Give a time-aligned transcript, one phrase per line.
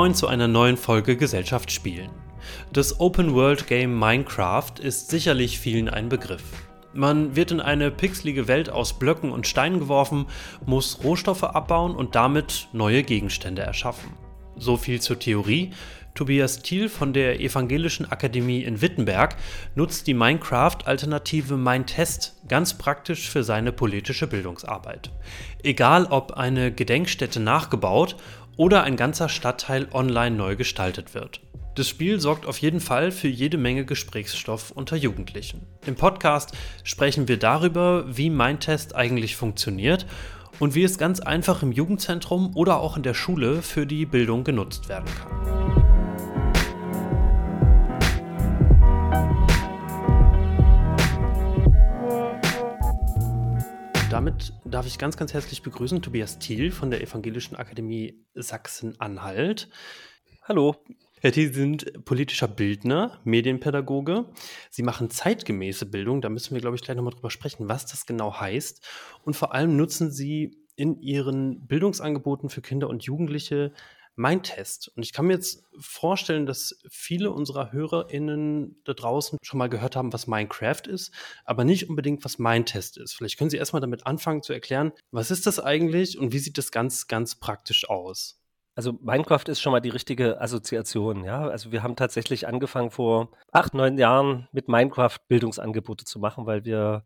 [0.00, 2.08] Moin zu einer neuen Folge Gesellschaft spielen.
[2.72, 6.42] Das Open-World-Game Minecraft ist sicherlich vielen ein Begriff.
[6.94, 10.24] Man wird in eine pixelige Welt aus Blöcken und Steinen geworfen,
[10.64, 14.14] muss Rohstoffe abbauen und damit neue Gegenstände erschaffen.
[14.56, 15.72] So viel zur Theorie.
[16.14, 19.36] Tobias Thiel von der Evangelischen Akademie in Wittenberg
[19.74, 25.10] nutzt die Minecraft-Alternative Mindtest ganz praktisch für seine politische Bildungsarbeit.
[25.62, 28.16] Egal ob eine Gedenkstätte nachgebaut
[28.56, 31.40] oder ein ganzer Stadtteil online neu gestaltet wird.
[31.76, 35.66] Das Spiel sorgt auf jeden Fall für jede Menge Gesprächsstoff unter Jugendlichen.
[35.86, 40.04] Im Podcast sprechen wir darüber, wie Mindtest eigentlich funktioniert
[40.58, 44.44] und wie es ganz einfach im Jugendzentrum oder auch in der Schule für die Bildung
[44.44, 45.89] genutzt werden kann.
[54.10, 59.68] Damit darf ich ganz, ganz herzlich begrüßen Tobias Thiel von der Evangelischen Akademie Sachsen-Anhalt.
[60.42, 60.74] Hallo.
[61.20, 64.24] Herr Thiel, Sie sind politischer Bildner, Medienpädagoge.
[64.68, 66.22] Sie machen zeitgemäße Bildung.
[66.22, 68.84] Da müssen wir, glaube ich, gleich nochmal drüber sprechen, was das genau heißt.
[69.22, 73.72] Und vor allem nutzen Sie in Ihren Bildungsangeboten für Kinder und Jugendliche
[74.16, 74.90] mein Test.
[74.94, 79.96] Und ich kann mir jetzt vorstellen, dass viele unserer HörerInnen da draußen schon mal gehört
[79.96, 81.12] haben, was Minecraft ist,
[81.44, 83.14] aber nicht unbedingt, was mein Test ist.
[83.14, 86.58] Vielleicht können Sie erstmal damit anfangen zu erklären, was ist das eigentlich und wie sieht
[86.58, 88.39] das ganz, ganz praktisch aus?
[88.76, 91.48] Also Minecraft ist schon mal die richtige Assoziation, ja.
[91.48, 96.64] Also wir haben tatsächlich angefangen vor acht, neun Jahren mit Minecraft Bildungsangebote zu machen, weil
[96.64, 97.04] wir,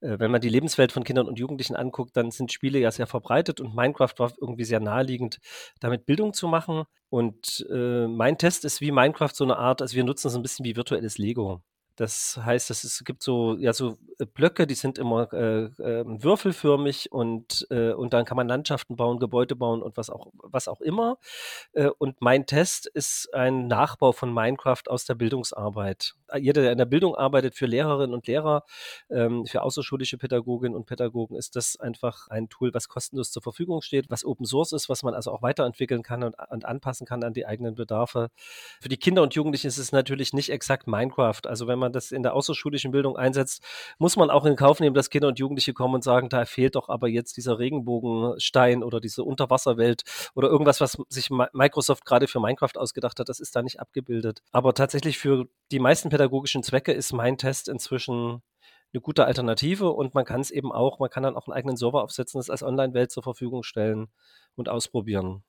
[0.00, 3.06] äh, wenn man die Lebenswelt von Kindern und Jugendlichen anguckt, dann sind Spiele ja sehr
[3.06, 5.38] verbreitet und Minecraft war irgendwie sehr naheliegend,
[5.80, 6.84] damit Bildung zu machen.
[7.10, 10.42] Und äh, mein Test ist wie Minecraft so eine Art, also wir nutzen es ein
[10.42, 11.62] bisschen wie virtuelles Lego.
[11.96, 17.12] Das heißt, es gibt so, ja, so äh, Blöcke, die sind immer äh, äh, würfelförmig
[17.12, 20.80] und, äh, und dann kann man Landschaften bauen, Gebäude bauen und was auch, was auch
[20.80, 21.18] immer.
[21.72, 26.14] Äh, und mein Test ist ein Nachbau von Minecraft aus der Bildungsarbeit.
[26.38, 28.64] Jeder, der in der Bildung arbeitet, für Lehrerinnen und Lehrer,
[29.10, 33.82] ähm, für außerschulische Pädagoginnen und Pädagogen, ist das einfach ein Tool, was kostenlos zur Verfügung
[33.82, 37.22] steht, was Open Source ist, was man also auch weiterentwickeln kann und, und anpassen kann
[37.24, 38.30] an die eigenen Bedarfe.
[38.80, 41.40] Für die Kinder und Jugendlichen ist es natürlich nicht exakt Minecraft.
[41.46, 43.62] Also wenn man das in der außerschulischen Bildung einsetzt,
[43.98, 46.74] muss man auch in Kauf nehmen, dass Kinder und Jugendliche kommen und sagen, da fehlt
[46.74, 50.02] doch aber jetzt dieser Regenbogenstein oder diese Unterwasserwelt
[50.34, 54.42] oder irgendwas, was sich Microsoft gerade für Minecraft ausgedacht hat, das ist da nicht abgebildet.
[54.52, 58.42] Aber tatsächlich für die meisten pädagogischen Zwecke ist mein Test inzwischen
[58.92, 61.76] eine gute Alternative und man kann es eben auch, man kann dann auch einen eigenen
[61.76, 64.06] Server aufsetzen, das als Online-Welt zur Verfügung stellen
[64.54, 65.42] und ausprobieren.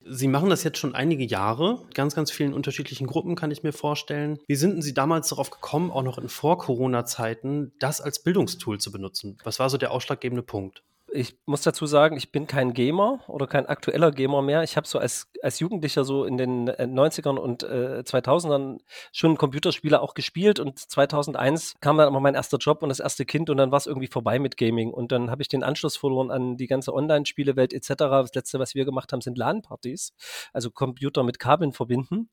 [0.00, 3.72] Sie machen das jetzt schon einige Jahre, ganz, ganz vielen unterschiedlichen Gruppen, kann ich mir
[3.72, 4.38] vorstellen.
[4.46, 9.36] Wie sind Sie damals darauf gekommen, auch noch in Vor-Corona-Zeiten, das als Bildungstool zu benutzen?
[9.44, 10.84] Was war so der ausschlaggebende Punkt?
[11.12, 14.62] Ich muss dazu sagen, ich bin kein Gamer oder kein aktueller Gamer mehr.
[14.62, 18.78] Ich habe so als, als Jugendlicher so in den 90ern äh, und äh, 2000ern
[19.12, 23.24] schon Computerspiele auch gespielt und 2001 kam dann aber mein erster Job und das erste
[23.24, 25.96] Kind und dann war es irgendwie vorbei mit Gaming und dann habe ich den Anschluss
[25.96, 27.88] verloren an die ganze Online-Spielewelt etc.
[27.88, 30.12] Das letzte, was wir gemacht haben, sind LAN-Partys,
[30.52, 32.28] also Computer mit Kabeln verbinden.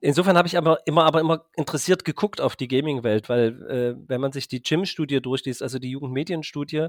[0.00, 4.20] Insofern habe ich aber immer, aber immer interessiert geguckt auf die Gaming-Welt, weil äh, wenn
[4.20, 6.88] man sich die Gym-Studie durchliest, also die Jugendmedienstudie,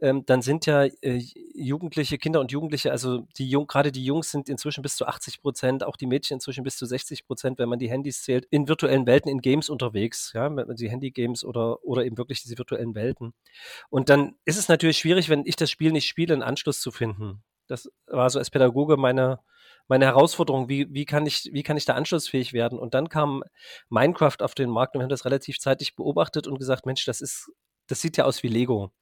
[0.00, 1.20] ähm, dann sind ja äh,
[1.54, 5.40] Jugendliche, Kinder und Jugendliche, also die Jung, gerade die Jungs sind inzwischen bis zu 80
[5.40, 8.68] Prozent, auch die Mädchen inzwischen bis zu 60 Prozent, wenn man die Handys zählt, in
[8.68, 13.34] virtuellen Welten, in Games unterwegs, ja, die Handy-Games oder, oder eben wirklich diese virtuellen Welten.
[13.90, 16.92] Und dann ist es natürlich schwierig, wenn ich das Spiel nicht spiele, einen Anschluss zu
[16.92, 17.42] finden.
[17.66, 19.40] Das war so als Pädagoge meine,
[19.88, 22.78] meine Herausforderung, wie, wie, kann ich, wie kann ich da anschlussfähig werden?
[22.78, 23.42] Und dann kam
[23.88, 27.20] Minecraft auf den Markt und wir haben das relativ zeitig beobachtet und gesagt, Mensch, das
[27.20, 27.50] ist,
[27.86, 28.92] das sieht ja aus wie Lego.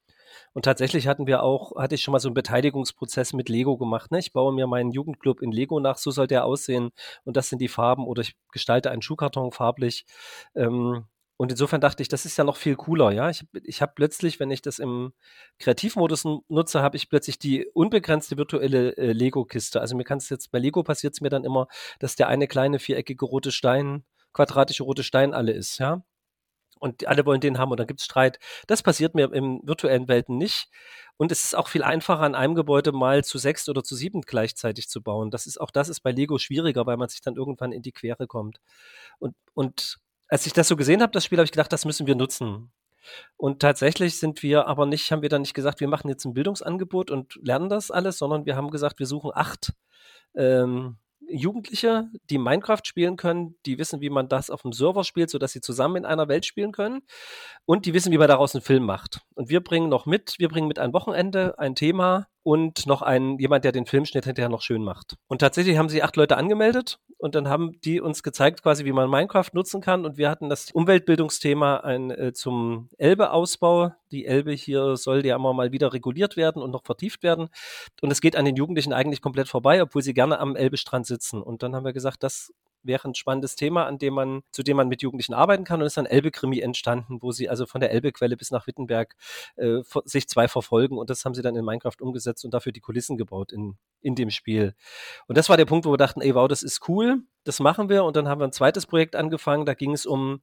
[0.53, 4.11] Und tatsächlich hatten wir auch, hatte ich schon mal so einen Beteiligungsprozess mit Lego gemacht.
[4.11, 4.19] Ne?
[4.19, 6.91] Ich baue mir meinen Jugendclub in Lego nach, so soll der aussehen
[7.23, 10.05] und das sind die Farben oder ich gestalte einen Schuhkarton farblich.
[10.55, 11.05] Ähm,
[11.37, 13.29] und insofern dachte ich, das ist ja noch viel cooler, ja.
[13.29, 15.13] Ich, ich habe plötzlich, wenn ich das im
[15.59, 19.79] Kreativmodus nutze, habe ich plötzlich die unbegrenzte virtuelle äh, Lego-Kiste.
[19.79, 21.67] Also mir kann es jetzt bei Lego passiert es mir dann immer,
[21.99, 24.03] dass der eine kleine viereckige rote Stein,
[24.33, 26.01] quadratische rote Stein alle ist, ja
[26.79, 28.39] und alle wollen den haben und dann gibt es Streit.
[28.67, 30.69] Das passiert mir im virtuellen Welten nicht.
[31.17, 34.21] Und es ist auch viel einfacher, an einem Gebäude mal zu sechs oder zu sieben
[34.21, 35.31] gleichzeitig zu bauen.
[35.31, 37.91] Das ist auch das ist bei Lego schwieriger, weil man sich dann irgendwann in die
[37.91, 38.59] Quere kommt.
[39.19, 39.97] Und, und
[40.27, 42.71] als ich das so gesehen habe, das Spiel, habe ich gedacht, das müssen wir nutzen.
[43.37, 46.33] Und tatsächlich sind wir aber nicht, haben wir dann nicht gesagt, wir machen jetzt ein
[46.33, 49.73] Bildungsangebot und lernen das alles, sondern wir haben gesagt, wir suchen acht
[50.35, 50.97] ähm,
[51.29, 55.51] Jugendliche, die Minecraft spielen können, die wissen, wie man das auf dem Server spielt, sodass
[55.51, 57.01] sie zusammen in einer Welt spielen können
[57.65, 59.21] und die wissen, wie man daraus einen Film macht.
[59.33, 63.37] Und wir bringen noch mit, wir bringen mit ein Wochenende ein Thema und noch ein,
[63.39, 65.17] jemand, der den Filmschnitt hinterher noch schön macht.
[65.27, 68.93] Und tatsächlich haben sie acht Leute angemeldet und dann haben die uns gezeigt, quasi, wie
[68.93, 70.05] man Minecraft nutzen kann.
[70.05, 73.91] Und wir hatten das Umweltbildungsthema ein, äh, zum Elbe-Ausbau.
[74.11, 77.49] Die Elbe hier soll ja immer mal wieder reguliert werden und noch vertieft werden.
[78.01, 81.43] Und es geht an den Jugendlichen eigentlich komplett vorbei, obwohl sie gerne am Elbestrand sitzen.
[81.43, 82.53] Und dann haben wir gesagt, das
[82.83, 85.81] wäre ein spannendes Thema, an dem man, zu dem man mit Jugendlichen arbeiten kann.
[85.81, 89.15] Und ist ein Elbe-Krimi entstanden, wo sie also von der Elbe-Quelle bis nach Wittenberg
[89.55, 90.97] äh, sich zwei verfolgen.
[90.97, 94.15] Und das haben sie dann in Minecraft umgesetzt und dafür die Kulissen gebaut in, in
[94.15, 94.75] dem Spiel.
[95.27, 97.89] Und das war der Punkt, wo wir dachten, ey, wow, das ist cool, das machen
[97.89, 98.03] wir.
[98.03, 99.65] Und dann haben wir ein zweites Projekt angefangen.
[99.65, 100.41] Da ging es um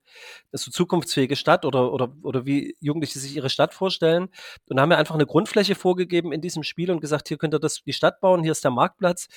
[0.53, 4.29] so zukunftsfähige Stadt oder, oder, oder wie Jugendliche sich ihre Stadt vorstellen.
[4.69, 7.55] Und da haben wir einfach eine Grundfläche vorgegeben in diesem Spiel und gesagt, hier könnt
[7.55, 9.29] ihr das, die Stadt bauen, hier ist der Marktplatz.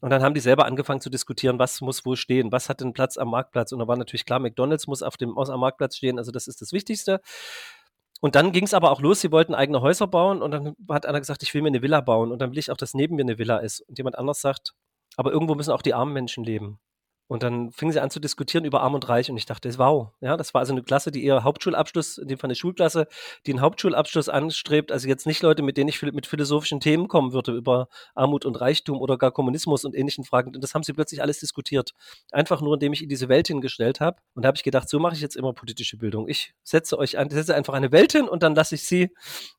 [0.00, 2.92] Und dann haben die selber angefangen zu diskutieren, was muss wo stehen, was hat den
[2.92, 3.72] Platz am Marktplatz.
[3.72, 6.46] Und da war natürlich klar, McDonalds muss auf dem, aus am Marktplatz stehen, also das
[6.46, 7.20] ist das Wichtigste.
[8.20, 11.06] Und dann ging es aber auch los, sie wollten eigene Häuser bauen und dann hat
[11.06, 13.16] einer gesagt, ich will mir eine Villa bauen und dann will ich auch, dass neben
[13.16, 13.80] mir eine Villa ist.
[13.80, 14.74] Und jemand anders sagt,
[15.16, 16.78] aber irgendwo müssen auch die armen Menschen leben.
[17.26, 20.08] Und dann fingen sie an zu diskutieren über Arm und Reich und ich dachte, wow,
[20.20, 23.06] ja, das war also eine Klasse, die eher Hauptschulabschluss, in dem Fall eine Schulklasse,
[23.46, 27.32] die einen Hauptschulabschluss anstrebt, also jetzt nicht Leute, mit denen ich mit philosophischen Themen kommen
[27.32, 30.54] würde über Armut und Reichtum oder gar Kommunismus und ähnlichen Fragen.
[30.54, 31.92] Und das haben sie plötzlich alles diskutiert.
[32.30, 34.18] Einfach nur, indem ich in diese Welt hingestellt habe.
[34.34, 36.28] Und da habe ich gedacht, so mache ich jetzt immer politische Bildung.
[36.28, 39.10] Ich setze euch an, setze einfach eine Welt hin und dann lasse ich sie,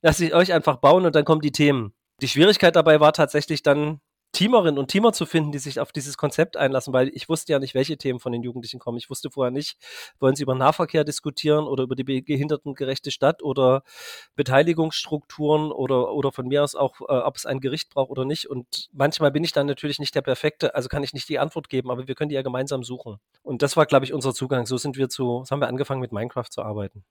[0.01, 1.93] lasse ich euch einfach bauen und dann kommen die Themen.
[2.21, 3.99] Die Schwierigkeit dabei war tatsächlich dann,
[4.35, 7.59] Teamerinnen und Teamer zu finden, die sich auf dieses Konzept einlassen, weil ich wusste ja
[7.59, 8.97] nicht, welche Themen von den Jugendlichen kommen.
[8.97, 9.77] Ich wusste vorher nicht,
[10.19, 13.83] wollen sie über Nahverkehr diskutieren oder über die behindertengerechte Stadt oder
[14.35, 18.49] Beteiligungsstrukturen oder, oder von mir aus auch, äh, ob es ein Gericht braucht oder nicht.
[18.49, 21.69] Und manchmal bin ich dann natürlich nicht der Perfekte, also kann ich nicht die Antwort
[21.69, 23.17] geben, aber wir können die ja gemeinsam suchen.
[23.41, 24.65] Und das war, glaube ich, unser Zugang.
[24.65, 27.05] So sind wir zu, so haben wir angefangen mit Minecraft zu arbeiten.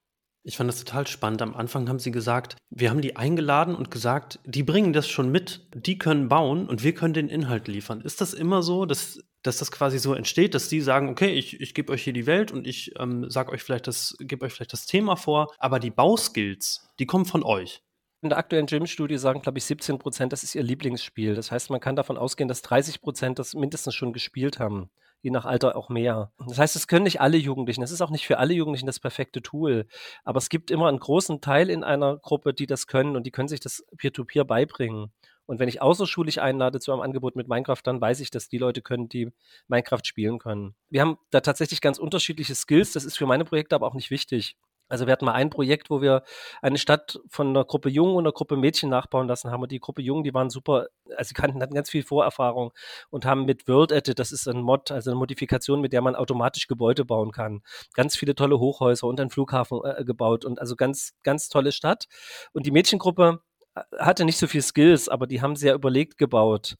[0.46, 1.40] Ich fand das total spannend.
[1.40, 5.32] Am Anfang haben sie gesagt, wir haben die eingeladen und gesagt, die bringen das schon
[5.32, 8.02] mit, die können bauen und wir können den Inhalt liefern.
[8.02, 11.60] Ist das immer so, dass, dass das quasi so entsteht, dass die sagen, okay, ich,
[11.62, 14.52] ich gebe euch hier die Welt und ich ähm, sag euch vielleicht das, gebe euch
[14.52, 17.82] vielleicht das Thema vor, aber die Bauskills, die kommen von euch.
[18.20, 21.34] In der aktuellen Gym-Studie sagen, glaube ich, 17 Prozent, das ist ihr Lieblingsspiel.
[21.34, 24.90] Das heißt, man kann davon ausgehen, dass 30 Prozent das mindestens schon gespielt haben
[25.24, 26.30] je nach Alter auch mehr.
[26.46, 29.00] Das heißt, es können nicht alle Jugendlichen, es ist auch nicht für alle Jugendlichen das
[29.00, 29.86] perfekte Tool,
[30.22, 33.30] aber es gibt immer einen großen Teil in einer Gruppe, die das können und die
[33.30, 35.12] können sich das Peer-to-Peer -Peer beibringen.
[35.46, 38.58] Und wenn ich außerschulisch einlade zu einem Angebot mit Minecraft, dann weiß ich, dass die
[38.58, 39.30] Leute können, die
[39.68, 40.74] Minecraft spielen können.
[40.88, 42.92] Wir haben da tatsächlich ganz unterschiedliche Skills.
[42.92, 44.56] Das ist für meine Projekte aber auch nicht wichtig.
[44.88, 46.22] Also wir hatten mal ein Projekt, wo wir
[46.60, 49.62] eine Stadt von einer Gruppe Jungen und einer Gruppe Mädchen nachbauen lassen haben.
[49.62, 52.72] Und die Gruppe Jungen, die waren super, also sie kannten, hatten ganz viel Vorerfahrung
[53.10, 56.14] und haben mit World Edit, das ist ein Mod, also eine Modifikation, mit der man
[56.16, 57.62] automatisch Gebäude bauen kann.
[57.94, 62.06] Ganz viele tolle Hochhäuser und einen Flughafen äh, gebaut und also ganz, ganz tolle Stadt.
[62.52, 63.40] Und die Mädchengruppe
[63.74, 66.76] äh, hatte nicht so viel Skills, aber die haben sehr überlegt gebaut.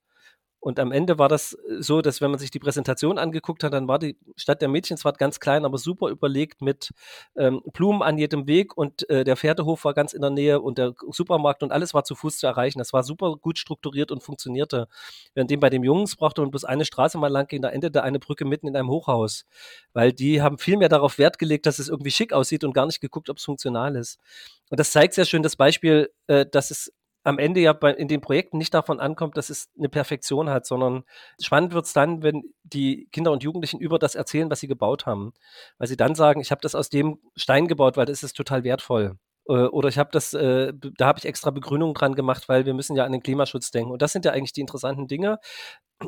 [0.64, 3.74] Und am Ende war das äh, so, dass wenn man sich die Präsentation angeguckt hat,
[3.74, 6.94] dann war die Stadt der Mädchen zwar ganz klein, aber super überlegt mit
[7.36, 10.78] ähm, Blumen an jedem Weg und äh, der Pferdehof war ganz in der Nähe und
[10.78, 12.78] der Supermarkt und alles war zu Fuß zu erreichen.
[12.78, 14.88] Das war super gut strukturiert und funktionierte.
[15.34, 18.18] Währenddem bei dem Jungs brauchte man bloß eine Straße mal lang gehen, da endete eine
[18.18, 19.44] Brücke mitten in einem Hochhaus.
[19.92, 22.86] Weil die haben viel mehr darauf Wert gelegt, dass es irgendwie schick aussieht und gar
[22.86, 24.18] nicht geguckt, ob es funktional ist.
[24.70, 26.90] Und das zeigt sehr schön das Beispiel, äh, dass es
[27.24, 30.66] am Ende ja bei, in den Projekten nicht davon ankommt, dass es eine Perfektion hat,
[30.66, 31.04] sondern
[31.42, 35.06] spannend wird es dann, wenn die Kinder und Jugendlichen über das erzählen, was sie gebaut
[35.06, 35.32] haben.
[35.78, 38.62] Weil sie dann sagen, ich habe das aus dem Stein gebaut, weil das ist total
[38.62, 39.18] wertvoll.
[39.48, 42.74] Äh, oder ich habe das, äh, da habe ich extra Begrünung dran gemacht, weil wir
[42.74, 43.92] müssen ja an den Klimaschutz denken.
[43.92, 45.38] Und das sind ja eigentlich die interessanten Dinge,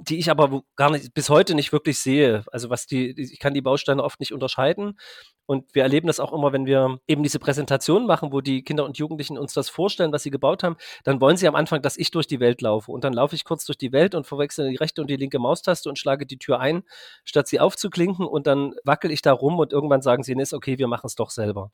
[0.02, 2.44] die ich aber gar nicht bis heute nicht wirklich sehe.
[2.52, 4.98] Also was die, ich kann die Bausteine oft nicht unterscheiden.
[5.46, 8.84] Und wir erleben das auch immer, wenn wir eben diese Präsentation machen, wo die Kinder
[8.84, 11.96] und Jugendlichen uns das vorstellen, was sie gebaut haben, dann wollen sie am Anfang, dass
[11.96, 12.90] ich durch die Welt laufe.
[12.90, 15.38] Und dann laufe ich kurz durch die Welt und verwechsel die rechte und die linke
[15.38, 16.82] Maustaste und schlage die Tür ein,
[17.24, 18.26] statt sie aufzuklinken.
[18.26, 21.06] Und dann wackel ich da rum und irgendwann sagen sie, nee, ist okay, wir machen
[21.06, 21.70] es doch selber.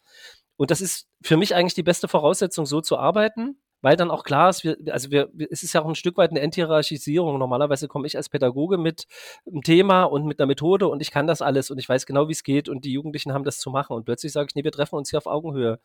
[0.56, 4.24] Und das ist für mich eigentlich die beste Voraussetzung, so zu arbeiten weil dann auch
[4.24, 7.38] klar ist, wir, also wir, es ist ja auch ein Stück weit eine Enthierarchisierung.
[7.38, 9.06] Normalerweise komme ich als Pädagoge mit
[9.46, 12.28] einem Thema und mit einer Methode und ich kann das alles und ich weiß genau,
[12.28, 13.94] wie es geht und die Jugendlichen haben das zu machen.
[13.94, 15.80] Und plötzlich sage ich, nee, wir treffen uns hier auf Augenhöhe.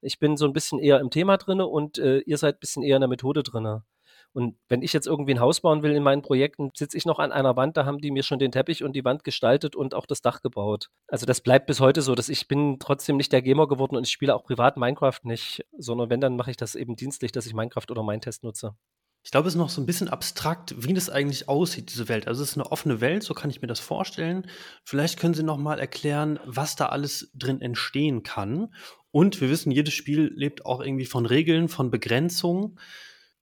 [0.00, 2.82] Ich bin so ein bisschen eher im Thema drinne und äh, ihr seid ein bisschen
[2.82, 3.82] eher in der Methode drinne.
[4.32, 7.18] Und wenn ich jetzt irgendwie ein Haus bauen will in meinen Projekten, sitze ich noch
[7.18, 9.94] an einer Wand, da haben die mir schon den Teppich und die Wand gestaltet und
[9.94, 10.90] auch das Dach gebaut.
[11.08, 14.06] Also das bleibt bis heute so, dass ich bin trotzdem nicht der Gamer geworden und
[14.06, 17.46] ich spiele auch privat Minecraft nicht, sondern wenn, dann mache ich das eben dienstlich, dass
[17.46, 18.74] ich Minecraft oder Mindtest nutze.
[19.24, 22.28] Ich glaube, es ist noch so ein bisschen abstrakt, wie das eigentlich aussieht, diese Welt.
[22.28, 24.46] Also es ist eine offene Welt, so kann ich mir das vorstellen.
[24.84, 28.72] Vielleicht können Sie noch mal erklären, was da alles drin entstehen kann.
[29.10, 32.78] Und wir wissen, jedes Spiel lebt auch irgendwie von Regeln, von Begrenzungen.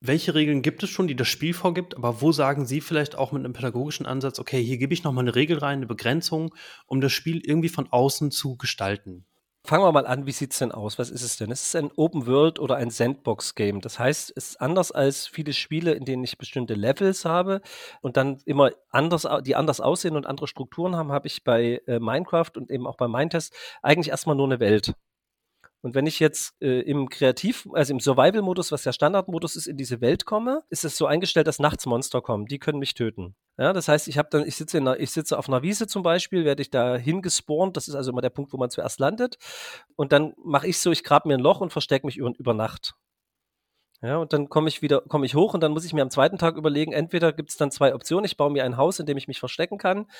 [0.06, 3.32] Welche Regeln gibt es schon, die das Spiel vorgibt, aber wo sagen Sie vielleicht auch
[3.32, 6.54] mit einem pädagogischen Ansatz, okay, hier gebe ich nochmal eine Regel rein, eine Begrenzung,
[6.86, 9.26] um das Spiel irgendwie von außen zu gestalten?
[9.66, 10.96] Fangen wir mal an, wie sieht es denn aus?
[10.96, 11.50] Was ist es denn?
[11.50, 13.80] Es ist ein Open World oder ein Sandbox-Game.
[13.80, 17.60] Das heißt, es ist anders als viele Spiele, in denen ich bestimmte Levels habe
[18.00, 21.98] und dann immer anders, die anders aussehen und andere Strukturen haben, habe ich bei äh,
[21.98, 24.92] Minecraft und eben auch bei Mindtest eigentlich erstmal nur eine Welt.
[25.86, 29.76] Und wenn ich jetzt äh, im Kreativ, also im Survival-Modus, was der Standardmodus ist, in
[29.76, 32.46] diese Welt komme, ist es so eingestellt, dass nachts Monster kommen.
[32.46, 33.36] Die können mich töten.
[33.56, 36.02] Ja, das heißt, ich habe dann, ich sitze, in ich sitze auf einer Wiese zum
[36.02, 37.76] Beispiel, werde ich da hingespawnt.
[37.76, 39.38] Das ist also immer der Punkt, wo man zuerst landet.
[39.94, 42.52] Und dann mache ich so, ich grabe mir ein Loch und verstecke mich über, über
[42.52, 42.96] Nacht.
[44.02, 46.10] Ja, und dann komme ich wieder, komme ich hoch und dann muss ich mir am
[46.10, 48.24] zweiten Tag überlegen, entweder gibt es dann zwei Optionen.
[48.24, 50.10] Ich baue mir ein Haus, in dem ich mich verstecken kann.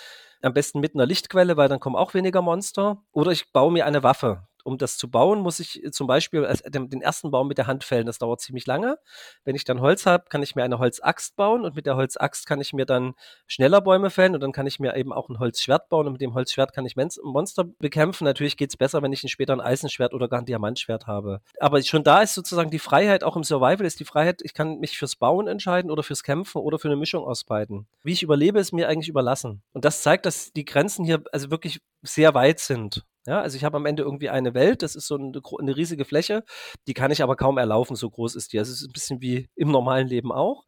[0.43, 3.03] Am besten mit einer Lichtquelle, weil dann kommen auch weniger Monster.
[3.11, 6.47] Oder ich baue mir eine Waffe um das zu bauen, muss ich äh, zum Beispiel
[6.67, 8.07] den ersten Baum mit der Hand fällen.
[8.07, 8.99] Das dauert ziemlich lange.
[9.45, 12.47] Wenn ich dann Holz habe, kann ich mir eine Holzaxt bauen und mit der Holzaxt
[12.47, 13.15] kann ich mir dann
[13.47, 16.21] schneller Bäume fällen und dann kann ich mir eben auch ein Holzschwert bauen und mit
[16.21, 18.25] dem Holzschwert kann ich Monster bekämpfen.
[18.25, 21.41] Natürlich geht es besser, wenn ich später ein Eisenschwert oder gar ein Diamantschwert habe.
[21.61, 24.79] Aber schon da ist sozusagen die Freiheit, auch im Survival ist die Freiheit, ich kann
[24.79, 27.87] mich fürs Bauen entscheiden oder fürs Kämpfen oder für eine Mischung aus beiden.
[28.03, 29.63] Wie ich überlebe, ist mir eigentlich überlassen.
[29.73, 33.05] Und das zeigt, dass die Grenzen hier also wirklich sehr weit sind.
[33.27, 36.05] Ja, also ich habe am Ende irgendwie eine Welt, das ist so eine, eine, riesige
[36.05, 36.45] Fläche,
[36.87, 38.59] die kann ich aber kaum erlaufen, so groß ist die.
[38.59, 40.65] Also es ist ein bisschen wie im normalen Leben auch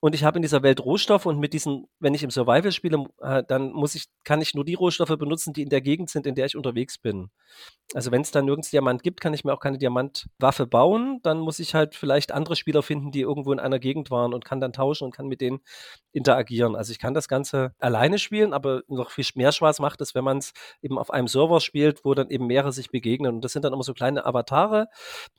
[0.00, 3.06] und ich habe in dieser Welt Rohstoffe und mit diesen, wenn ich im Survival spiele,
[3.20, 6.26] äh, dann muss ich, kann ich nur die Rohstoffe benutzen, die in der Gegend sind,
[6.26, 7.30] in der ich unterwegs bin.
[7.94, 11.20] Also wenn es da nirgends Diamant gibt, kann ich mir auch keine Diamantwaffe bauen.
[11.22, 14.44] Dann muss ich halt vielleicht andere Spieler finden, die irgendwo in einer Gegend waren und
[14.44, 15.60] kann dann tauschen und kann mit denen
[16.12, 16.76] interagieren.
[16.76, 20.24] Also ich kann das Ganze alleine spielen, aber noch viel mehr Spaß macht es, wenn
[20.24, 23.36] man es eben auf einem Server spielt, wo dann eben mehrere sich begegnen.
[23.36, 24.88] Und das sind dann immer so kleine Avatare,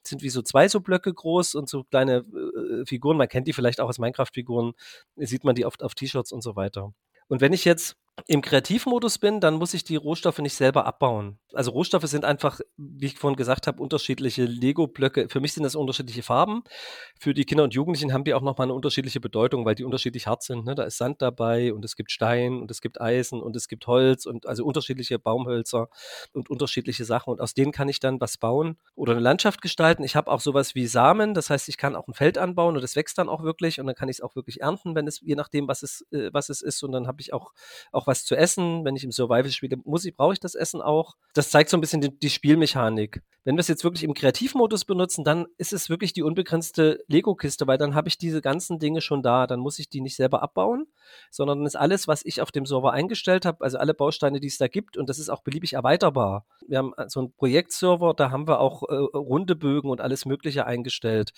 [0.04, 2.26] sind wie so zwei so Blöcke groß und so kleine
[2.68, 3.18] äh, Figuren.
[3.18, 4.74] Man kennt die vielleicht auch als Minecraft-Figuren Figuren
[5.16, 6.94] sieht man die oft auf T-Shirts und so weiter.
[7.28, 11.38] Und wenn ich jetzt im Kreativmodus bin, dann muss ich die Rohstoffe nicht selber abbauen.
[11.54, 15.30] Also Rohstoffe sind einfach, wie ich vorhin gesagt habe, unterschiedliche Lego-Blöcke.
[15.30, 16.64] Für mich sind das unterschiedliche Farben.
[17.20, 20.28] Für die Kinder und Jugendlichen haben die auch nochmal eine unterschiedliche Bedeutung, weil die unterschiedlich
[20.28, 20.66] hart sind.
[20.66, 20.76] Ne?
[20.76, 23.88] Da ist Sand dabei und es gibt Stein und es gibt Eisen und es gibt
[23.88, 25.90] Holz und also unterschiedliche Baumhölzer
[26.34, 27.32] und unterschiedliche Sachen.
[27.32, 30.04] Und aus denen kann ich dann was bauen oder eine Landschaft gestalten.
[30.04, 31.34] Ich habe auch sowas wie Samen.
[31.34, 33.86] Das heißt, ich kann auch ein Feld anbauen und es wächst dann auch wirklich und
[33.86, 36.50] dann kann ich es auch wirklich ernten, wenn es, je nachdem, was es, äh, was
[36.50, 36.84] es ist.
[36.84, 37.54] Und dann habe ich auch,
[37.92, 38.86] auch was zu essen.
[38.86, 41.16] Wenn ich im Survival spiele, muss ich, brauche ich das Essen auch.
[41.34, 43.22] Das zeigt so ein bisschen die, die Spielmechanik.
[43.44, 47.66] Wenn wir es jetzt wirklich im Kreativmodus benutzen, dann ist es wirklich die unbegrenzte Lego-Kiste,
[47.66, 49.48] weil dann habe ich diese ganzen Dinge schon da.
[49.48, 50.88] Dann muss ich die nicht selber abbauen,
[51.32, 54.48] sondern dann ist alles, was ich auf dem Server eingestellt habe, also alle Bausteine, die
[54.48, 56.46] es da gibt, und das ist auch beliebig erweiterbar.
[56.68, 60.66] Wir haben so einen Projektserver, da haben wir auch äh, runde Bögen und alles Mögliche
[60.66, 61.32] eingestellt.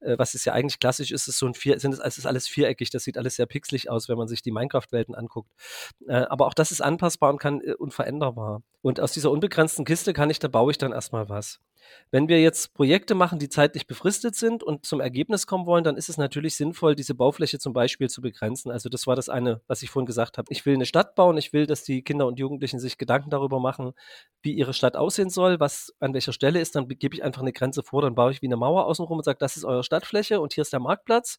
[0.00, 2.26] Äh, was ist ja eigentlich klassisch ist, ist so ein vier, sind es, es ist
[2.26, 5.50] alles viereckig, das sieht alles sehr pixelig aus, wenn man sich die Minecraft-Welten anguckt.
[6.06, 8.62] Äh, aber auch das ist anpassbar und kann äh, unveränderbar.
[8.82, 11.60] Und aus dieser unbegrenzten Kiste kann ich, da baue ich dann erstmal was.
[12.10, 15.96] Wenn wir jetzt Projekte machen, die zeitlich befristet sind und zum Ergebnis kommen wollen, dann
[15.96, 18.70] ist es natürlich sinnvoll, diese Baufläche zum Beispiel zu begrenzen.
[18.70, 20.46] Also das war das eine, was ich vorhin gesagt habe.
[20.50, 23.60] Ich will eine Stadt bauen, ich will, dass die Kinder und Jugendlichen sich Gedanken darüber
[23.60, 23.92] machen,
[24.42, 27.52] wie ihre Stadt aussehen soll, was an welcher Stelle ist, dann gebe ich einfach eine
[27.52, 30.40] Grenze vor, dann baue ich wie eine Mauer außenrum und sage, das ist eure Stadtfläche
[30.40, 31.38] und hier ist der Marktplatz.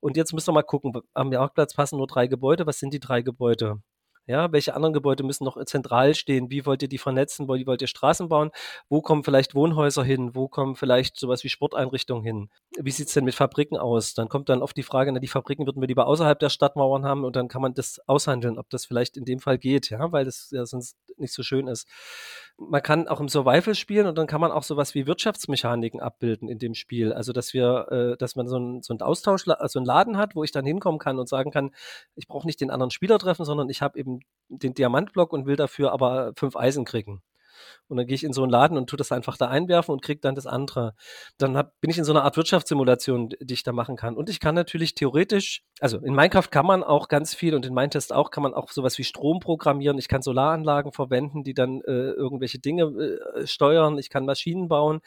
[0.00, 3.00] Und jetzt müsst ihr mal gucken, am Marktplatz passen nur drei Gebäude, was sind die
[3.00, 3.80] drei Gebäude?
[4.28, 6.50] Ja, welche anderen Gebäude müssen noch zentral stehen?
[6.50, 7.48] Wie wollt ihr die vernetzen?
[7.48, 8.50] Wie wollt ihr Straßen bauen?
[8.90, 10.34] Wo kommen vielleicht Wohnhäuser hin?
[10.34, 12.50] Wo kommen vielleicht sowas wie Sporteinrichtungen hin?
[12.78, 14.12] Wie sieht's denn mit Fabriken aus?
[14.12, 17.06] Dann kommt dann oft die Frage, na, die Fabriken würden wir lieber außerhalb der Stadtmauern
[17.06, 20.12] haben und dann kann man das aushandeln, ob das vielleicht in dem Fall geht, ja,
[20.12, 21.88] weil das ja sonst nicht so schön ist
[22.58, 26.48] man kann auch im Survival spielen und dann kann man auch sowas wie Wirtschaftsmechaniken abbilden
[26.48, 27.12] in dem Spiel.
[27.12, 30.42] Also, dass wir, äh, dass man so einen so Austausch, so einen Laden hat, wo
[30.42, 31.70] ich dann hinkommen kann und sagen kann,
[32.16, 34.17] ich brauche nicht den anderen Spieler treffen, sondern ich habe eben
[34.48, 37.22] den Diamantblock und will dafür aber fünf Eisen kriegen.
[37.88, 40.02] Und dann gehe ich in so einen Laden und tue das einfach da einwerfen und
[40.02, 40.94] kriege dann das andere.
[41.38, 44.16] Dann hab, bin ich in so einer Art Wirtschaftssimulation, die ich da machen kann.
[44.16, 47.74] Und ich kann natürlich theoretisch, also in Minecraft kann man auch ganz viel und in
[47.74, 49.98] Mindtest auch, kann man auch sowas wie Strom programmieren.
[49.98, 53.98] Ich kann Solaranlagen verwenden, die dann äh, irgendwelche Dinge äh, steuern.
[53.98, 55.00] Ich kann Maschinen bauen.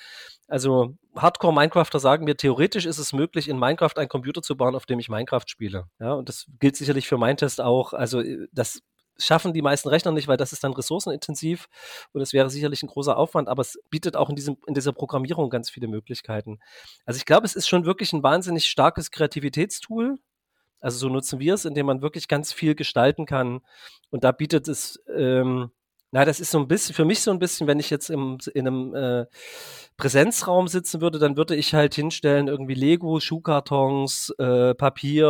[0.47, 4.85] Also Hardcore-Minecrafter sagen mir, theoretisch ist es möglich, in Minecraft einen Computer zu bauen, auf
[4.85, 5.85] dem ich Minecraft spiele.
[5.99, 7.93] Ja, und das gilt sicherlich für Mindtest auch.
[7.93, 8.81] Also äh, das
[9.17, 11.67] schaffen die meisten Rechner nicht, weil das ist dann ressourcenintensiv
[12.13, 14.93] und es wäre sicherlich ein großer Aufwand, aber es bietet auch in, diesem, in dieser
[14.93, 16.59] Programmierung ganz viele Möglichkeiten.
[17.05, 20.17] Also ich glaube, es ist schon wirklich ein wahnsinnig starkes Kreativitätstool.
[20.79, 23.61] Also so nutzen wir es, indem man wirklich ganz viel gestalten kann.
[24.09, 25.71] Und da bietet es ähm,
[26.13, 28.37] Na, das ist so ein bisschen, für mich so ein bisschen, wenn ich jetzt im,
[28.53, 29.25] in einem äh,
[29.95, 35.25] Präsenzraum sitzen würde, dann würde ich halt hinstellen irgendwie Lego, Schuhkartons, äh, Papier,